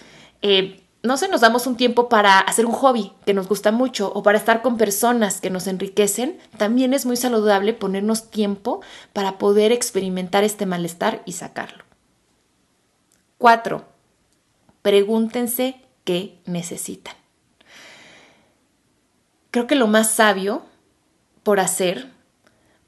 eh, 0.43 0.83
no 1.03 1.17
sé, 1.17 1.29
nos 1.29 1.43
damos 1.43 1.67
un 1.67 1.77
tiempo 1.77 2.09
para 2.09 2.41
hacer 2.41 2.67
un 2.67 2.73
hobby 2.73 3.13
que 3.27 3.35
nos 3.35 3.47
gusta 3.49 3.73
mucho 3.73 4.11
o 4.15 4.23
para 4.23 4.39
estar 4.39 4.63
con 4.63 4.79
personas 4.79 5.41
que 5.41 5.51
nos 5.51 5.67
enriquecen, 5.67 6.39
también 6.57 6.95
es 6.95 7.07
muy 7.07 7.17
saludable 7.17 7.73
ponernos 7.73 8.31
tiempo 8.31 8.81
para 9.13 9.39
poder 9.39 9.71
experimentar 9.71 10.45
este 10.45 10.67
malestar 10.67 11.23
y 11.27 11.33
sacarlo. 11.33 11.84
Cuatro, 13.39 13.85
pregúntense 14.83 15.81
qué 16.05 16.39
necesitan. 16.47 17.15
Creo 19.51 19.67
que 19.67 19.75
lo 19.75 19.87
más 19.87 20.11
sabio 20.11 20.63
por 21.43 21.61
hacer 21.61 22.11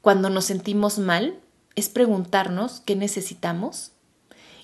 cuando 0.01 0.29
nos 0.29 0.45
sentimos 0.45 0.99
mal 0.99 1.39
es 1.75 1.89
preguntarnos 1.89 2.81
qué 2.81 2.95
necesitamos 2.95 3.91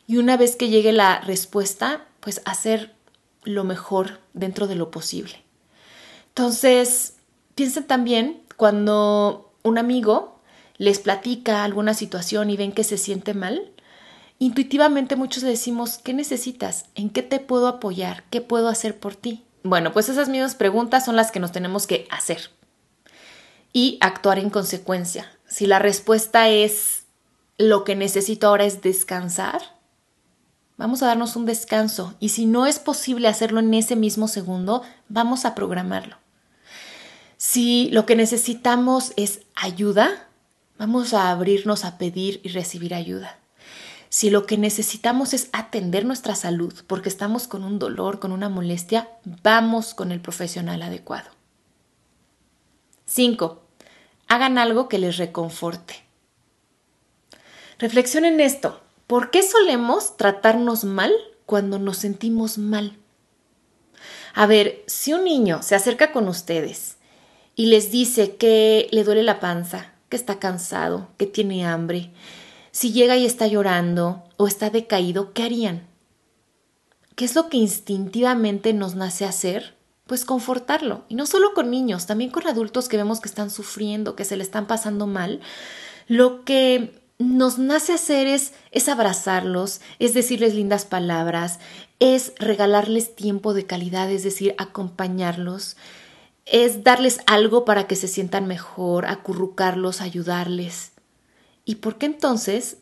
y 0.07 0.17
una 0.17 0.37
vez 0.37 0.55
que 0.55 0.69
llegue 0.69 0.91
la 0.91 1.19
respuesta, 1.19 2.05
pues 2.19 2.41
hacer 2.45 2.93
lo 3.43 3.63
mejor 3.63 4.19
dentro 4.33 4.67
de 4.67 4.75
lo 4.75 4.91
posible. 4.91 5.43
Entonces, 6.29 7.15
piensen 7.55 7.85
también 7.85 8.41
cuando 8.57 9.53
un 9.63 9.77
amigo 9.77 10.39
les 10.77 10.99
platica 10.99 11.63
alguna 11.63 11.93
situación 11.93 12.49
y 12.49 12.57
ven 12.57 12.71
que 12.71 12.83
se 12.83 12.97
siente 12.97 13.33
mal, 13.33 13.72
Intuitivamente 14.43 15.15
muchos 15.15 15.41
decimos, 15.41 15.99
¿qué 16.03 16.11
necesitas? 16.13 16.83
¿En 16.95 17.09
qué 17.09 17.23
te 17.23 17.39
puedo 17.39 17.65
apoyar? 17.65 18.25
¿Qué 18.29 18.41
puedo 18.41 18.67
hacer 18.67 18.99
por 18.99 19.15
ti? 19.15 19.41
Bueno, 19.63 19.93
pues 19.93 20.09
esas 20.09 20.27
mismas 20.27 20.53
preguntas 20.53 21.05
son 21.05 21.15
las 21.15 21.31
que 21.31 21.39
nos 21.39 21.53
tenemos 21.53 21.87
que 21.87 22.09
hacer 22.11 22.49
y 23.71 23.97
actuar 24.01 24.39
en 24.39 24.49
consecuencia. 24.49 25.31
Si 25.47 25.65
la 25.65 25.79
respuesta 25.79 26.49
es 26.49 27.05
lo 27.57 27.85
que 27.85 27.95
necesito 27.95 28.49
ahora 28.49 28.65
es 28.65 28.81
descansar, 28.81 29.61
vamos 30.75 31.01
a 31.01 31.07
darnos 31.07 31.37
un 31.37 31.45
descanso 31.45 32.13
y 32.19 32.27
si 32.27 32.45
no 32.45 32.65
es 32.65 32.79
posible 32.79 33.29
hacerlo 33.29 33.61
en 33.61 33.73
ese 33.73 33.95
mismo 33.95 34.27
segundo, 34.27 34.83
vamos 35.07 35.45
a 35.45 35.55
programarlo. 35.55 36.17
Si 37.37 37.89
lo 37.91 38.05
que 38.05 38.17
necesitamos 38.17 39.13
es 39.15 39.39
ayuda, 39.55 40.27
vamos 40.77 41.13
a 41.13 41.31
abrirnos 41.31 41.85
a 41.85 41.97
pedir 41.97 42.41
y 42.43 42.49
recibir 42.49 42.93
ayuda 42.93 43.39
si 44.13 44.29
lo 44.29 44.45
que 44.45 44.59
necesitamos 44.59 45.33
es 45.33 45.49
atender 45.53 46.05
nuestra 46.05 46.35
salud 46.35 46.71
porque 46.85 47.09
estamos 47.09 47.47
con 47.47 47.63
un 47.63 47.79
dolor, 47.79 48.19
con 48.19 48.31
una 48.31 48.47
molestia, 48.47 49.09
vamos 49.41 49.95
con 49.95 50.11
el 50.11 50.21
profesional 50.21 50.83
adecuado. 50.83 51.31
5. 53.07 53.63
Hagan 54.27 54.59
algo 54.59 54.87
que 54.87 54.99
les 54.99 55.17
reconforte. 55.17 55.95
Reflexionen 57.79 58.39
esto. 58.39 58.81
¿Por 59.07 59.31
qué 59.31 59.41
solemos 59.41 60.15
tratarnos 60.15 60.83
mal 60.83 61.11
cuando 61.47 61.79
nos 61.79 61.97
sentimos 61.97 62.59
mal? 62.59 62.95
A 64.35 64.45
ver, 64.45 64.83
si 64.85 65.13
un 65.13 65.23
niño 65.23 65.63
se 65.63 65.73
acerca 65.73 66.11
con 66.11 66.27
ustedes 66.27 66.97
y 67.55 67.65
les 67.65 67.89
dice 67.89 68.35
que 68.35 68.89
le 68.91 69.03
duele 69.03 69.23
la 69.23 69.39
panza, 69.39 69.91
que 70.09 70.17
está 70.17 70.37
cansado, 70.37 71.07
que 71.17 71.25
tiene 71.25 71.65
hambre, 71.65 72.11
si 72.73 72.91
llega 72.91 73.15
y 73.17 73.25
está 73.25 73.45
llorando 73.45 74.23
o 74.35 74.47
está 74.47 74.71
decaído, 74.71 75.31
¿qué 75.31 75.43
harían? 75.43 75.87
¿Qué 77.15 77.23
es 77.23 77.35
lo 77.35 77.47
que 77.47 77.57
instintivamente 77.57 78.73
nos 78.73 78.95
nace 78.95 79.25
hacer? 79.25 79.75
Pues 80.07 80.25
confortarlo. 80.25 81.03
Y 81.07 81.13
no 81.13 81.27
solo 81.27 81.53
con 81.53 81.69
niños, 81.69 82.07
también 82.07 82.31
con 82.31 82.47
adultos 82.47 82.89
que 82.89 82.97
vemos 82.97 83.21
que 83.21 83.29
están 83.29 83.51
sufriendo, 83.51 84.15
que 84.15 84.25
se 84.25 84.37
le 84.37 84.43
están 84.43 84.65
pasando 84.65 85.05
mal. 85.05 85.39
Lo 86.07 86.43
que 86.45 86.99
nos 87.19 87.59
nace 87.59 87.93
hacer 87.93 88.25
es, 88.25 88.53
es 88.71 88.89
abrazarlos, 88.89 89.79
es 89.99 90.15
decirles 90.15 90.55
lindas 90.55 90.85
palabras, 90.85 91.59
es 91.99 92.33
regalarles 92.39 93.15
tiempo 93.15 93.53
de 93.53 93.67
calidad, 93.67 94.09
es 94.09 94.23
decir, 94.23 94.55
acompañarlos, 94.57 95.77
es 96.47 96.83
darles 96.83 97.19
algo 97.27 97.65
para 97.65 97.85
que 97.85 97.95
se 97.95 98.07
sientan 98.07 98.47
mejor, 98.47 99.05
acurrucarlos, 99.05 100.01
ayudarles. 100.01 100.92
¿Y 101.65 101.75
por 101.75 101.97
qué 101.97 102.05
entonces 102.05 102.77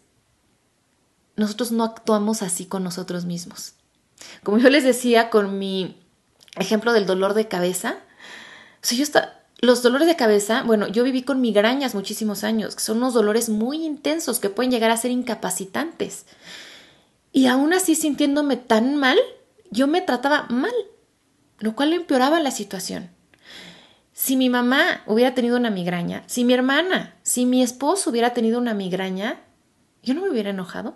nosotros 1.36 1.72
no 1.72 1.84
actuamos 1.84 2.42
así 2.42 2.66
con 2.66 2.84
nosotros 2.84 3.26
mismos? 3.26 3.74
Como 4.44 4.58
yo 4.58 4.70
les 4.70 4.84
decía 4.84 5.30
con 5.30 5.60
mi 5.60 5.98
ejemplo 6.56 6.94
del 6.94 7.06
dolor 7.06 7.34
de 7.34 7.48
cabeza, 7.48 7.98
si 8.82 8.98
yo 8.98 9.04
está, 9.04 9.42
los 9.60 9.84
dolores 9.84 10.08
de 10.08 10.16
cabeza, 10.16 10.64
bueno, 10.64 10.88
yo 10.88 11.04
viví 11.04 11.22
con 11.22 11.40
migrañas 11.40 11.94
muchísimos 11.94 12.44
años, 12.44 12.76
que 12.76 12.82
son 12.82 12.98
unos 12.98 13.14
dolores 13.14 13.50
muy 13.50 13.86
intensos 13.86 14.40
que 14.40 14.50
pueden 14.50 14.72
llegar 14.72 14.90
a 14.90 14.98
ser 14.98 15.12
incapacitantes. 15.12 16.26
Y 17.32 17.46
aún 17.46 17.74
así, 17.74 17.96
sintiéndome 17.96 18.58
tan 18.58 18.96
mal, 18.98 19.20
yo 19.70 19.88
me 19.88 20.02
trataba 20.02 20.48
mal, 20.50 20.74
lo 21.60 21.76
cual 21.76 21.94
empeoraba 21.94 22.40
la 22.40 22.52
situación. 22.52 23.12
Si 24.22 24.36
mi 24.36 24.50
mamá 24.50 25.02
hubiera 25.08 25.34
tenido 25.34 25.58
una 25.58 25.72
migraña, 25.72 26.24
si 26.28 26.46
mi 26.46 26.54
hermana, 26.54 27.16
si 27.24 27.48
mi 27.48 27.64
esposo 27.64 28.12
hubiera 28.12 28.36
tenido 28.36 28.60
una 28.60 28.76
migraña, 28.76 29.42
yo 30.04 30.14
no 30.14 30.22
me 30.22 30.30
hubiera 30.30 30.52
enojado. 30.52 30.94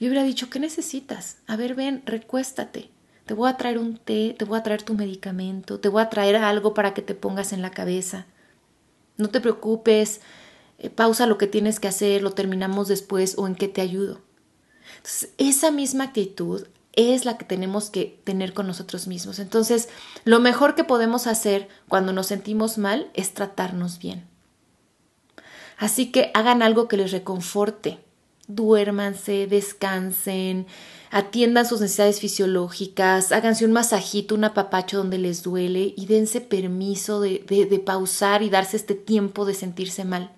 Yo 0.00 0.08
hubiera 0.08 0.24
dicho, 0.24 0.50
¿qué 0.50 0.58
necesitas? 0.58 1.36
A 1.46 1.54
ver, 1.54 1.76
ven, 1.76 2.02
recuéstate 2.04 2.90
te 3.26 3.34
voy 3.34 3.48
a 3.48 3.56
traer 3.56 3.78
un 3.78 3.96
té, 3.96 4.34
te 4.36 4.44
voy 4.44 4.58
a 4.58 4.64
traer 4.64 4.82
tu 4.82 4.94
medicamento, 4.94 5.78
te 5.78 5.88
voy 5.88 6.02
a 6.02 6.10
traer 6.10 6.34
algo 6.34 6.74
para 6.74 6.94
que 6.94 7.00
te 7.00 7.14
pongas 7.14 7.52
en 7.52 7.62
la 7.62 7.70
cabeza. 7.70 8.26
No 9.18 9.28
te 9.28 9.40
preocupes, 9.40 10.20
eh, 10.78 10.90
pausa 10.90 11.28
lo 11.28 11.38
que 11.38 11.46
tienes 11.46 11.78
que 11.78 11.86
hacer, 11.86 12.22
lo 12.22 12.32
terminamos 12.32 12.88
después 12.88 13.38
o 13.38 13.46
en 13.46 13.54
qué 13.54 13.68
te 13.68 13.82
ayudo. 13.82 14.20
Entonces, 14.96 15.30
esa 15.38 15.70
misma 15.70 16.02
actitud 16.02 16.66
es 16.94 17.24
la 17.24 17.38
que 17.38 17.44
tenemos 17.44 17.90
que 17.90 18.20
tener 18.24 18.52
con 18.52 18.66
nosotros 18.66 19.06
mismos. 19.06 19.38
Entonces, 19.38 19.88
lo 20.24 20.40
mejor 20.40 20.74
que 20.74 20.84
podemos 20.84 21.26
hacer 21.26 21.68
cuando 21.88 22.12
nos 22.12 22.26
sentimos 22.26 22.78
mal 22.78 23.10
es 23.14 23.34
tratarnos 23.34 23.98
bien. 23.98 24.26
Así 25.78 26.12
que 26.12 26.30
hagan 26.34 26.62
algo 26.62 26.88
que 26.88 26.96
les 26.96 27.12
reconforte. 27.12 27.98
Duérmanse, 28.48 29.46
descansen, 29.46 30.66
atiendan 31.10 31.66
sus 31.66 31.80
necesidades 31.80 32.20
fisiológicas, 32.20 33.30
háganse 33.30 33.64
un 33.64 33.72
masajito, 33.72 34.34
un 34.34 34.44
apapacho 34.44 34.98
donde 34.98 35.18
les 35.18 35.42
duele 35.42 35.94
y 35.96 36.06
dense 36.06 36.40
permiso 36.40 37.20
de, 37.20 37.38
de, 37.48 37.78
pausar 37.78 38.42
y 38.42 38.50
darse 38.50 38.76
este 38.76 38.94
tiempo 38.94 39.44
de 39.44 39.54
sentirse 39.54 40.04
mal. 40.04 40.32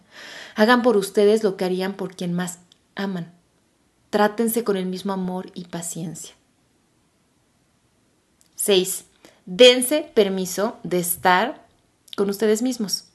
Hagan 0.54 0.82
por 0.82 0.98
ustedes 0.98 1.42
lo 1.42 1.56
que 1.56 1.64
harían 1.64 1.94
por 1.94 2.14
quien 2.14 2.34
más 2.34 2.58
aman. 2.94 3.32
Trátense 4.10 4.62
con 4.62 4.76
el 4.76 4.84
mismo 4.84 5.14
amor 5.14 5.50
y 5.54 5.64
paciencia. 5.64 6.34
6. 8.62 9.06
Dense 9.44 10.08
permiso 10.14 10.76
de 10.84 11.00
estar 11.00 11.66
con 12.16 12.30
ustedes 12.30 12.62
mismos. 12.62 13.06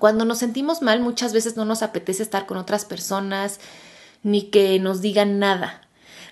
Cuando 0.00 0.24
nos 0.24 0.38
sentimos 0.38 0.82
mal, 0.82 1.00
muchas 1.00 1.32
veces 1.32 1.56
no 1.56 1.64
nos 1.64 1.82
apetece 1.82 2.24
estar 2.24 2.46
con 2.46 2.56
otras 2.56 2.84
personas 2.84 3.60
ni 4.24 4.42
que 4.50 4.80
nos 4.80 5.00
digan 5.00 5.38
nada. 5.38 5.82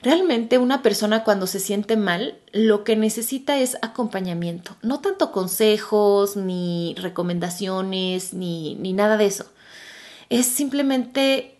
Realmente 0.02 0.58
una 0.58 0.82
persona 0.82 1.22
cuando 1.22 1.46
se 1.46 1.60
siente 1.60 1.96
mal 1.96 2.36
lo 2.50 2.82
que 2.82 2.96
necesita 2.96 3.60
es 3.60 3.76
acompañamiento, 3.80 4.76
no 4.82 4.98
tanto 4.98 5.30
consejos, 5.30 6.36
ni 6.36 6.96
recomendaciones, 6.98 8.34
ni, 8.34 8.74
ni 8.74 8.92
nada 8.92 9.16
de 9.16 9.26
eso. 9.26 9.46
Es 10.30 10.46
simplemente 10.46 11.58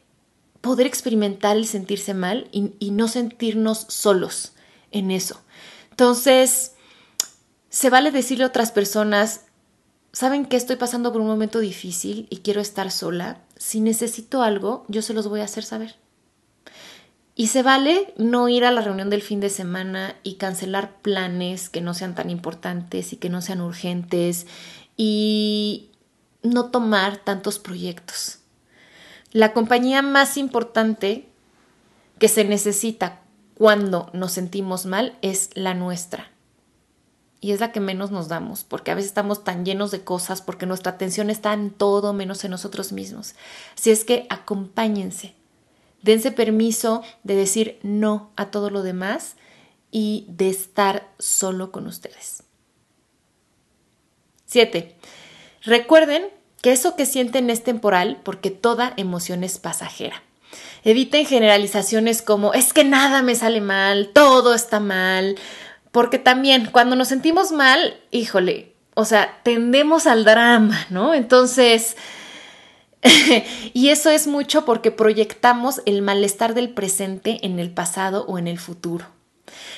poder 0.61 0.89
experimentar 0.89 1.57
el 1.57 1.67
sentirse 1.67 2.13
mal 2.13 2.49
y, 2.51 2.73
y 2.81 2.91
no 2.91 3.07
sentirnos 3.07 3.87
solos 3.89 4.53
en 4.91 5.13
eso. 5.13 5.41
Entonces, 5.97 6.75
se 7.71 7.89
vale 7.89 8.11
decirle 8.11 8.45
a 8.45 8.49
otras 8.49 8.71
personas, 8.71 9.47
saben 10.13 10.45
que 10.45 10.59
estoy 10.59 10.77
pasando 10.77 11.11
por 11.11 11.23
un 11.23 11.27
momento 11.27 11.59
difícil 11.59 12.27
y 12.29 12.41
quiero 12.41 12.61
estar 12.61 12.91
sola. 12.91 13.41
Si 13.57 13.81
necesito 13.81 14.43
algo, 14.43 14.85
yo 14.89 15.01
se 15.01 15.15
los 15.15 15.27
voy 15.27 15.41
a 15.41 15.45
hacer 15.45 15.65
saber. 15.65 15.97
Y 17.35 17.47
se 17.47 17.63
vale 17.63 18.13
no 18.19 18.51
ir 18.51 18.67
a 18.67 18.73
la 18.73 18.83
reunión 18.83 19.09
del 19.09 19.23
fin 19.23 19.41
de 19.41 19.49
semana 19.49 20.15
y 20.23 20.35
cancelar 20.35 21.01
planes 21.01 21.71
que 21.71 21.81
no 21.81 21.95
sean 21.95 22.15
tan 22.15 22.29
importantes 22.29 23.15
y 23.15 23.17
que 23.17 23.31
no 23.31 23.41
sean 23.41 23.63
urgentes 23.63 24.47
y 24.99 25.93
no 26.43 26.67
tomar 26.67 27.17
tantos 27.17 27.59
proyectos. 27.59 28.41
La 29.33 29.55
compañía 29.55 30.03
más 30.03 30.37
importante 30.37 31.27
que 32.19 32.29
se 32.29 32.45
necesita 32.45 33.23
cuando 33.57 34.11
nos 34.13 34.33
sentimos 34.33 34.87
mal 34.87 35.19
es 35.23 35.51
la 35.55 35.75
nuestra. 35.75 36.31
Y 37.41 37.53
es 37.53 37.61
la 37.61 37.71
que 37.71 37.81
menos 37.81 38.11
nos 38.11 38.29
damos, 38.29 38.65
porque 38.65 38.91
a 38.91 38.95
veces 38.95 39.09
estamos 39.09 39.45
tan 39.45 39.65
llenos 39.65 39.91
de 39.91 40.03
cosas, 40.03 40.43
porque 40.43 40.67
nuestra 40.67 40.93
atención 40.93 41.31
está 41.31 41.53
en 41.53 41.71
todo 41.71 42.13
menos 42.13 42.45
en 42.45 42.51
nosotros 42.51 42.93
mismos. 42.93 43.35
Así 43.77 43.91
es 43.91 44.05
que 44.05 44.27
acompáñense, 44.31 45.35
Dense 46.07 46.31
permiso 46.31 47.03
de 47.25 47.35
decir 47.35 47.81
no 47.83 48.31
a 48.37 48.53
todo 48.53 48.71
lo 48.71 48.85
demás 48.85 49.35
y 49.91 50.27
de 50.29 50.49
estar 50.49 51.11
solo 51.19 51.73
con 51.73 51.89
ustedes. 51.89 52.45
7. 54.45 54.95
Recuerden 55.63 56.29
que 56.63 56.71
eso 56.71 56.95
que 56.95 57.07
sienten 57.07 57.51
es 57.51 57.65
temporal 57.65 58.21
porque 58.23 58.53
toda 58.53 58.95
emoción 58.97 59.43
es 59.43 59.59
pasajera. 59.59 60.23
Eviten 60.85 61.27
generalizaciones 61.27 62.23
como 62.23 62.55
es 62.55 62.73
que 62.73 62.85
nada 62.85 63.23
me 63.23 63.35
sale 63.35 63.61
mal, 63.61 64.11
todo 64.13 64.55
está 64.55 64.79
mal, 64.79 65.37
porque 65.91 66.19
también 66.19 66.69
cuando 66.71 66.95
nos 66.95 67.09
sentimos 67.09 67.53
mal, 67.53 67.99
híjole, 68.11 68.75
o 68.95 69.05
sea, 69.05 69.41
tendemos 69.43 70.07
al 70.07 70.25
drama, 70.25 70.87
¿no? 70.91 71.13
Entonces, 71.13 71.97
y 73.73 73.89
eso 73.89 74.11
es 74.11 74.27
mucho 74.27 74.65
porque 74.65 74.91
proyectamos 74.91 75.83
el 75.87 76.03
malestar 76.03 76.55
del 76.55 76.71
presente 76.71 77.39
en 77.43 77.59
el 77.59 77.71
pasado 77.71 78.25
o 78.27 78.39
en 78.39 78.47
el 78.47 78.59
futuro. 78.59 79.07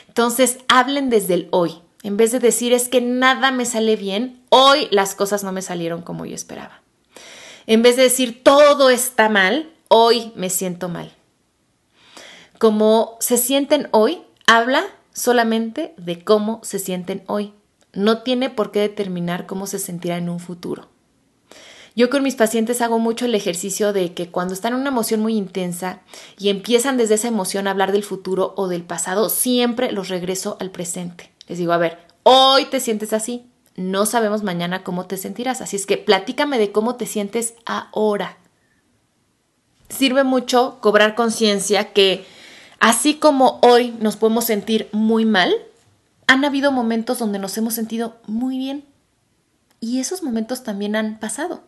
Entonces, 0.08 0.58
hablen 0.68 1.10
desde 1.10 1.34
el 1.34 1.48
hoy. 1.50 1.82
En 2.02 2.16
vez 2.16 2.32
de 2.32 2.38
decir 2.38 2.72
es 2.72 2.88
que 2.88 3.00
nada 3.00 3.50
me 3.50 3.64
sale 3.64 3.96
bien, 3.96 4.42
hoy 4.50 4.88
las 4.90 5.14
cosas 5.14 5.42
no 5.42 5.52
me 5.52 5.62
salieron 5.62 6.02
como 6.02 6.26
yo 6.26 6.34
esperaba. 6.34 6.80
En 7.66 7.82
vez 7.82 7.96
de 7.96 8.04
decir 8.04 8.42
todo 8.44 8.88
está 8.88 9.28
mal, 9.28 9.70
hoy 9.88 10.32
me 10.36 10.50
siento 10.50 10.88
mal. 10.88 11.12
Como 12.58 13.16
se 13.20 13.36
sienten 13.36 13.88
hoy, 13.92 14.22
habla 14.46 14.84
solamente 15.12 15.94
de 15.96 16.22
cómo 16.24 16.60
se 16.62 16.78
sienten 16.78 17.22
hoy. 17.26 17.52
No 17.92 18.22
tiene 18.22 18.50
por 18.50 18.70
qué 18.70 18.80
determinar 18.80 19.46
cómo 19.46 19.66
se 19.66 19.78
sentirá 19.78 20.16
en 20.16 20.28
un 20.28 20.40
futuro. 20.40 20.88
Yo 21.98 22.10
con 22.10 22.22
mis 22.22 22.36
pacientes 22.36 22.80
hago 22.80 23.00
mucho 23.00 23.24
el 23.24 23.34
ejercicio 23.34 23.92
de 23.92 24.14
que 24.14 24.30
cuando 24.30 24.54
están 24.54 24.72
en 24.72 24.80
una 24.80 24.90
emoción 24.90 25.20
muy 25.20 25.36
intensa 25.36 26.02
y 26.38 26.48
empiezan 26.48 26.96
desde 26.96 27.14
esa 27.14 27.26
emoción 27.26 27.66
a 27.66 27.72
hablar 27.72 27.90
del 27.90 28.04
futuro 28.04 28.54
o 28.56 28.68
del 28.68 28.84
pasado, 28.84 29.28
siempre 29.28 29.90
los 29.90 30.08
regreso 30.08 30.56
al 30.60 30.70
presente. 30.70 31.32
Les 31.48 31.58
digo, 31.58 31.72
a 31.72 31.78
ver, 31.78 31.98
hoy 32.22 32.66
te 32.66 32.78
sientes 32.78 33.12
así, 33.12 33.50
no 33.74 34.06
sabemos 34.06 34.44
mañana 34.44 34.84
cómo 34.84 35.06
te 35.06 35.16
sentirás, 35.16 35.60
así 35.60 35.74
es 35.74 35.86
que 35.86 35.96
platícame 35.96 36.58
de 36.58 36.70
cómo 36.70 36.94
te 36.94 37.06
sientes 37.06 37.54
ahora. 37.64 38.38
Sirve 39.88 40.24
mucho 40.24 40.78
cobrar 40.80 41.14
conciencia 41.14 41.92
que 41.92 42.26
así 42.80 43.14
como 43.14 43.58
hoy 43.62 43.94
nos 44.00 44.16
podemos 44.16 44.44
sentir 44.44 44.88
muy 44.92 45.24
mal, 45.24 45.54
han 46.26 46.44
habido 46.44 46.72
momentos 46.72 47.18
donde 47.18 47.38
nos 47.38 47.56
hemos 47.56 47.74
sentido 47.74 48.16
muy 48.26 48.58
bien. 48.58 48.84
Y 49.80 50.00
esos 50.00 50.22
momentos 50.22 50.62
también 50.62 50.96
han 50.96 51.18
pasado 51.18 51.62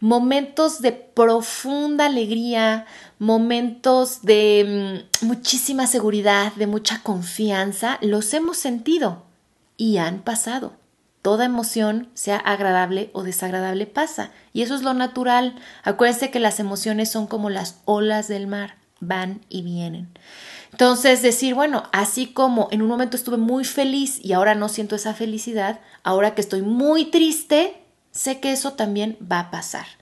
momentos 0.00 0.80
de 0.80 0.92
profunda 0.92 2.06
alegría, 2.06 2.86
momentos 3.18 4.22
de 4.22 5.04
mm, 5.22 5.26
muchísima 5.26 5.86
seguridad, 5.86 6.52
de 6.54 6.66
mucha 6.66 7.02
confianza, 7.02 7.98
los 8.00 8.32
hemos 8.34 8.56
sentido 8.56 9.22
y 9.76 9.98
han 9.98 10.22
pasado. 10.22 10.72
Toda 11.22 11.44
emoción, 11.44 12.08
sea 12.14 12.36
agradable 12.36 13.10
o 13.12 13.22
desagradable, 13.22 13.86
pasa. 13.86 14.30
Y 14.52 14.62
eso 14.62 14.74
es 14.74 14.82
lo 14.82 14.94
natural. 14.94 15.54
Acuérdense 15.82 16.30
que 16.30 16.40
las 16.40 16.60
emociones 16.60 17.10
son 17.10 17.26
como 17.26 17.50
las 17.50 17.80
olas 17.84 18.26
del 18.28 18.46
mar, 18.46 18.76
van 19.00 19.40
y 19.48 19.62
vienen. 19.62 20.08
Entonces 20.72 21.20
decir, 21.22 21.54
bueno, 21.54 21.82
así 21.92 22.26
como 22.26 22.68
en 22.70 22.80
un 22.80 22.88
momento 22.88 23.16
estuve 23.16 23.36
muy 23.36 23.64
feliz 23.64 24.18
y 24.24 24.32
ahora 24.32 24.54
no 24.54 24.68
siento 24.68 24.96
esa 24.96 25.14
felicidad, 25.14 25.80
ahora 26.04 26.34
que 26.34 26.40
estoy 26.40 26.62
muy 26.62 27.10
triste, 27.10 27.82
sé 28.12 28.40
que 28.40 28.52
eso 28.52 28.72
también 28.72 29.18
va 29.20 29.40
a 29.40 29.50
pasar. 29.50 29.99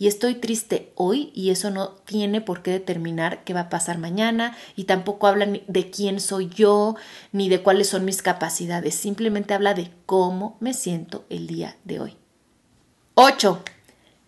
Y 0.00 0.06
estoy 0.06 0.36
triste 0.36 0.92
hoy 0.94 1.32
y 1.34 1.50
eso 1.50 1.70
no 1.70 1.88
tiene 2.04 2.40
por 2.40 2.62
qué 2.62 2.70
determinar 2.70 3.42
qué 3.42 3.52
va 3.52 3.62
a 3.62 3.68
pasar 3.68 3.98
mañana 3.98 4.56
y 4.76 4.84
tampoco 4.84 5.26
habla 5.26 5.46
de 5.46 5.90
quién 5.90 6.20
soy 6.20 6.48
yo 6.48 6.94
ni 7.32 7.48
de 7.48 7.62
cuáles 7.62 7.88
son 7.88 8.04
mis 8.04 8.22
capacidades, 8.22 8.94
simplemente 8.94 9.54
habla 9.54 9.74
de 9.74 9.90
cómo 10.06 10.56
me 10.60 10.72
siento 10.72 11.24
el 11.30 11.48
día 11.48 11.76
de 11.82 11.98
hoy. 11.98 12.16
8. 13.14 13.60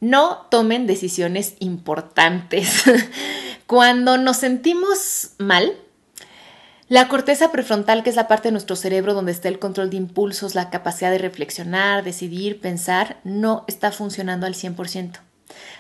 No 0.01 0.49
tomen 0.51 0.89
decisiones 0.89 1.55
importantes. 1.61 2.83
Cuando 3.67 4.17
nos 4.17 4.39
sentimos 4.39 5.35
mal, 5.39 5.73
la 6.89 7.07
corteza 7.07 7.53
prefrontal, 7.53 8.03
que 8.03 8.11
es 8.11 8.17
la 8.17 8.27
parte 8.27 8.49
de 8.49 8.53
nuestro 8.53 8.75
cerebro 8.75 9.15
donde 9.15 9.31
está 9.31 9.47
el 9.47 9.61
control 9.61 9.91
de 9.91 9.99
impulsos, 9.99 10.57
la 10.57 10.71
capacidad 10.71 11.13
de 11.13 11.19
reflexionar, 11.19 12.03
decidir, 12.03 12.61
pensar, 12.61 13.21
no 13.23 13.65
está 13.69 13.93
funcionando 13.93 14.47
al 14.47 14.55
100%. 14.55 15.21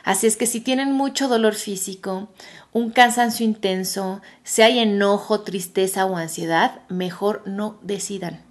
Así 0.04 0.26
es 0.26 0.36
que 0.36 0.46
si 0.46 0.60
tienen 0.60 0.92
mucho 0.92 1.28
dolor 1.28 1.54
físico, 1.54 2.28
un 2.72 2.90
cansancio 2.90 3.44
intenso, 3.44 4.20
si 4.44 4.62
hay 4.62 4.78
enojo, 4.78 5.40
tristeza 5.40 6.06
o 6.06 6.16
ansiedad, 6.16 6.80
mejor 6.88 7.42
no 7.46 7.78
decidan. 7.82 8.42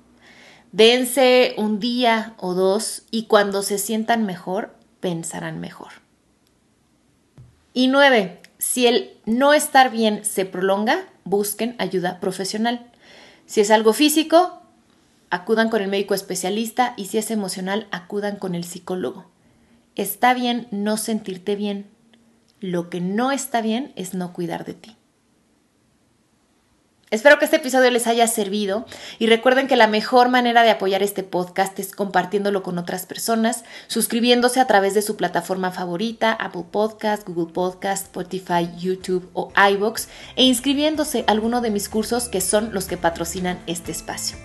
Dense 0.72 1.56
un 1.58 1.80
día 1.80 2.36
o 2.38 2.54
dos 2.54 3.04
y 3.10 3.24
cuando 3.26 3.64
se 3.64 3.78
sientan 3.78 4.26
mejor, 4.26 4.76
pensarán 5.00 5.60
mejor. 5.60 5.90
Y 7.74 7.88
nueve, 7.88 8.42
si 8.58 8.88
el 8.88 9.18
no 9.26 9.54
estar 9.54 9.90
bien 9.90 10.26
se 10.26 10.46
prolonga, 10.46 11.06
busquen 11.24 11.76
ayuda 11.80 12.20
profesional. 12.20 12.92
Si 13.46 13.62
es 13.62 13.72
algo 13.72 13.94
físico, 13.94 14.62
acudan 15.30 15.70
con 15.70 15.82
el 15.82 15.88
médico 15.88 16.14
especialista 16.14 16.94
y 16.98 17.06
si 17.06 17.18
es 17.18 17.32
emocional, 17.32 17.88
acudan 17.92 18.36
con 18.36 18.54
el 18.54 18.64
psicólogo. 18.64 19.26
Está 20.00 20.34
bien 20.34 20.66
no 20.72 20.96
sentirte 20.96 21.58
bien. 21.58 21.86
Lo 22.62 22.90
que 22.90 23.02
no 23.02 23.34
está 23.34 23.60
bien 23.60 23.92
es 23.98 24.14
no 24.14 24.32
cuidar 24.32 24.64
de 24.64 24.74
ti. 24.74 24.96
Espero 27.12 27.38
que 27.38 27.44
este 27.44 27.58
episodio 27.58 27.92
les 27.92 28.08
haya 28.08 28.26
servido 28.28 28.86
y 29.18 29.28
recuerden 29.28 29.68
que 29.68 29.76
la 29.76 29.88
mejor 29.88 30.30
manera 30.30 30.64
de 30.64 30.70
apoyar 30.70 31.04
este 31.04 31.24
podcast 31.24 31.78
es 31.80 31.92
compartiéndolo 31.92 32.64
con 32.64 32.78
otras 32.78 33.06
personas, 33.08 33.66
suscribiéndose 33.88 34.62
a 34.62 34.68
través 34.68 34.94
de 34.94 35.02
su 35.02 35.18
plataforma 35.18 35.70
favorita, 35.70 36.32
Apple 36.32 36.68
Podcast, 36.72 37.28
Google 37.28 37.52
Podcast, 37.52 38.06
Spotify, 38.06 38.70
YouTube 38.78 39.30
o 39.34 39.52
iBox 39.74 40.08
e 40.38 40.46
inscribiéndose 40.46 41.26
a 41.28 41.32
alguno 41.32 41.60
de 41.60 41.72
mis 41.72 41.90
cursos 41.90 42.30
que 42.30 42.40
son 42.40 42.74
los 42.74 42.86
que 42.86 42.96
patrocinan 42.96 43.60
este 43.68 43.92
espacio. 43.92 44.38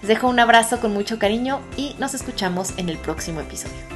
Les 0.00 0.08
dejo 0.08 0.26
un 0.26 0.40
abrazo 0.40 0.80
con 0.80 0.94
mucho 0.94 1.18
cariño 1.18 1.60
y 1.76 1.96
nos 1.98 2.14
escuchamos 2.14 2.72
en 2.78 2.88
el 2.88 2.96
próximo 2.96 3.42
episodio. 3.42 3.95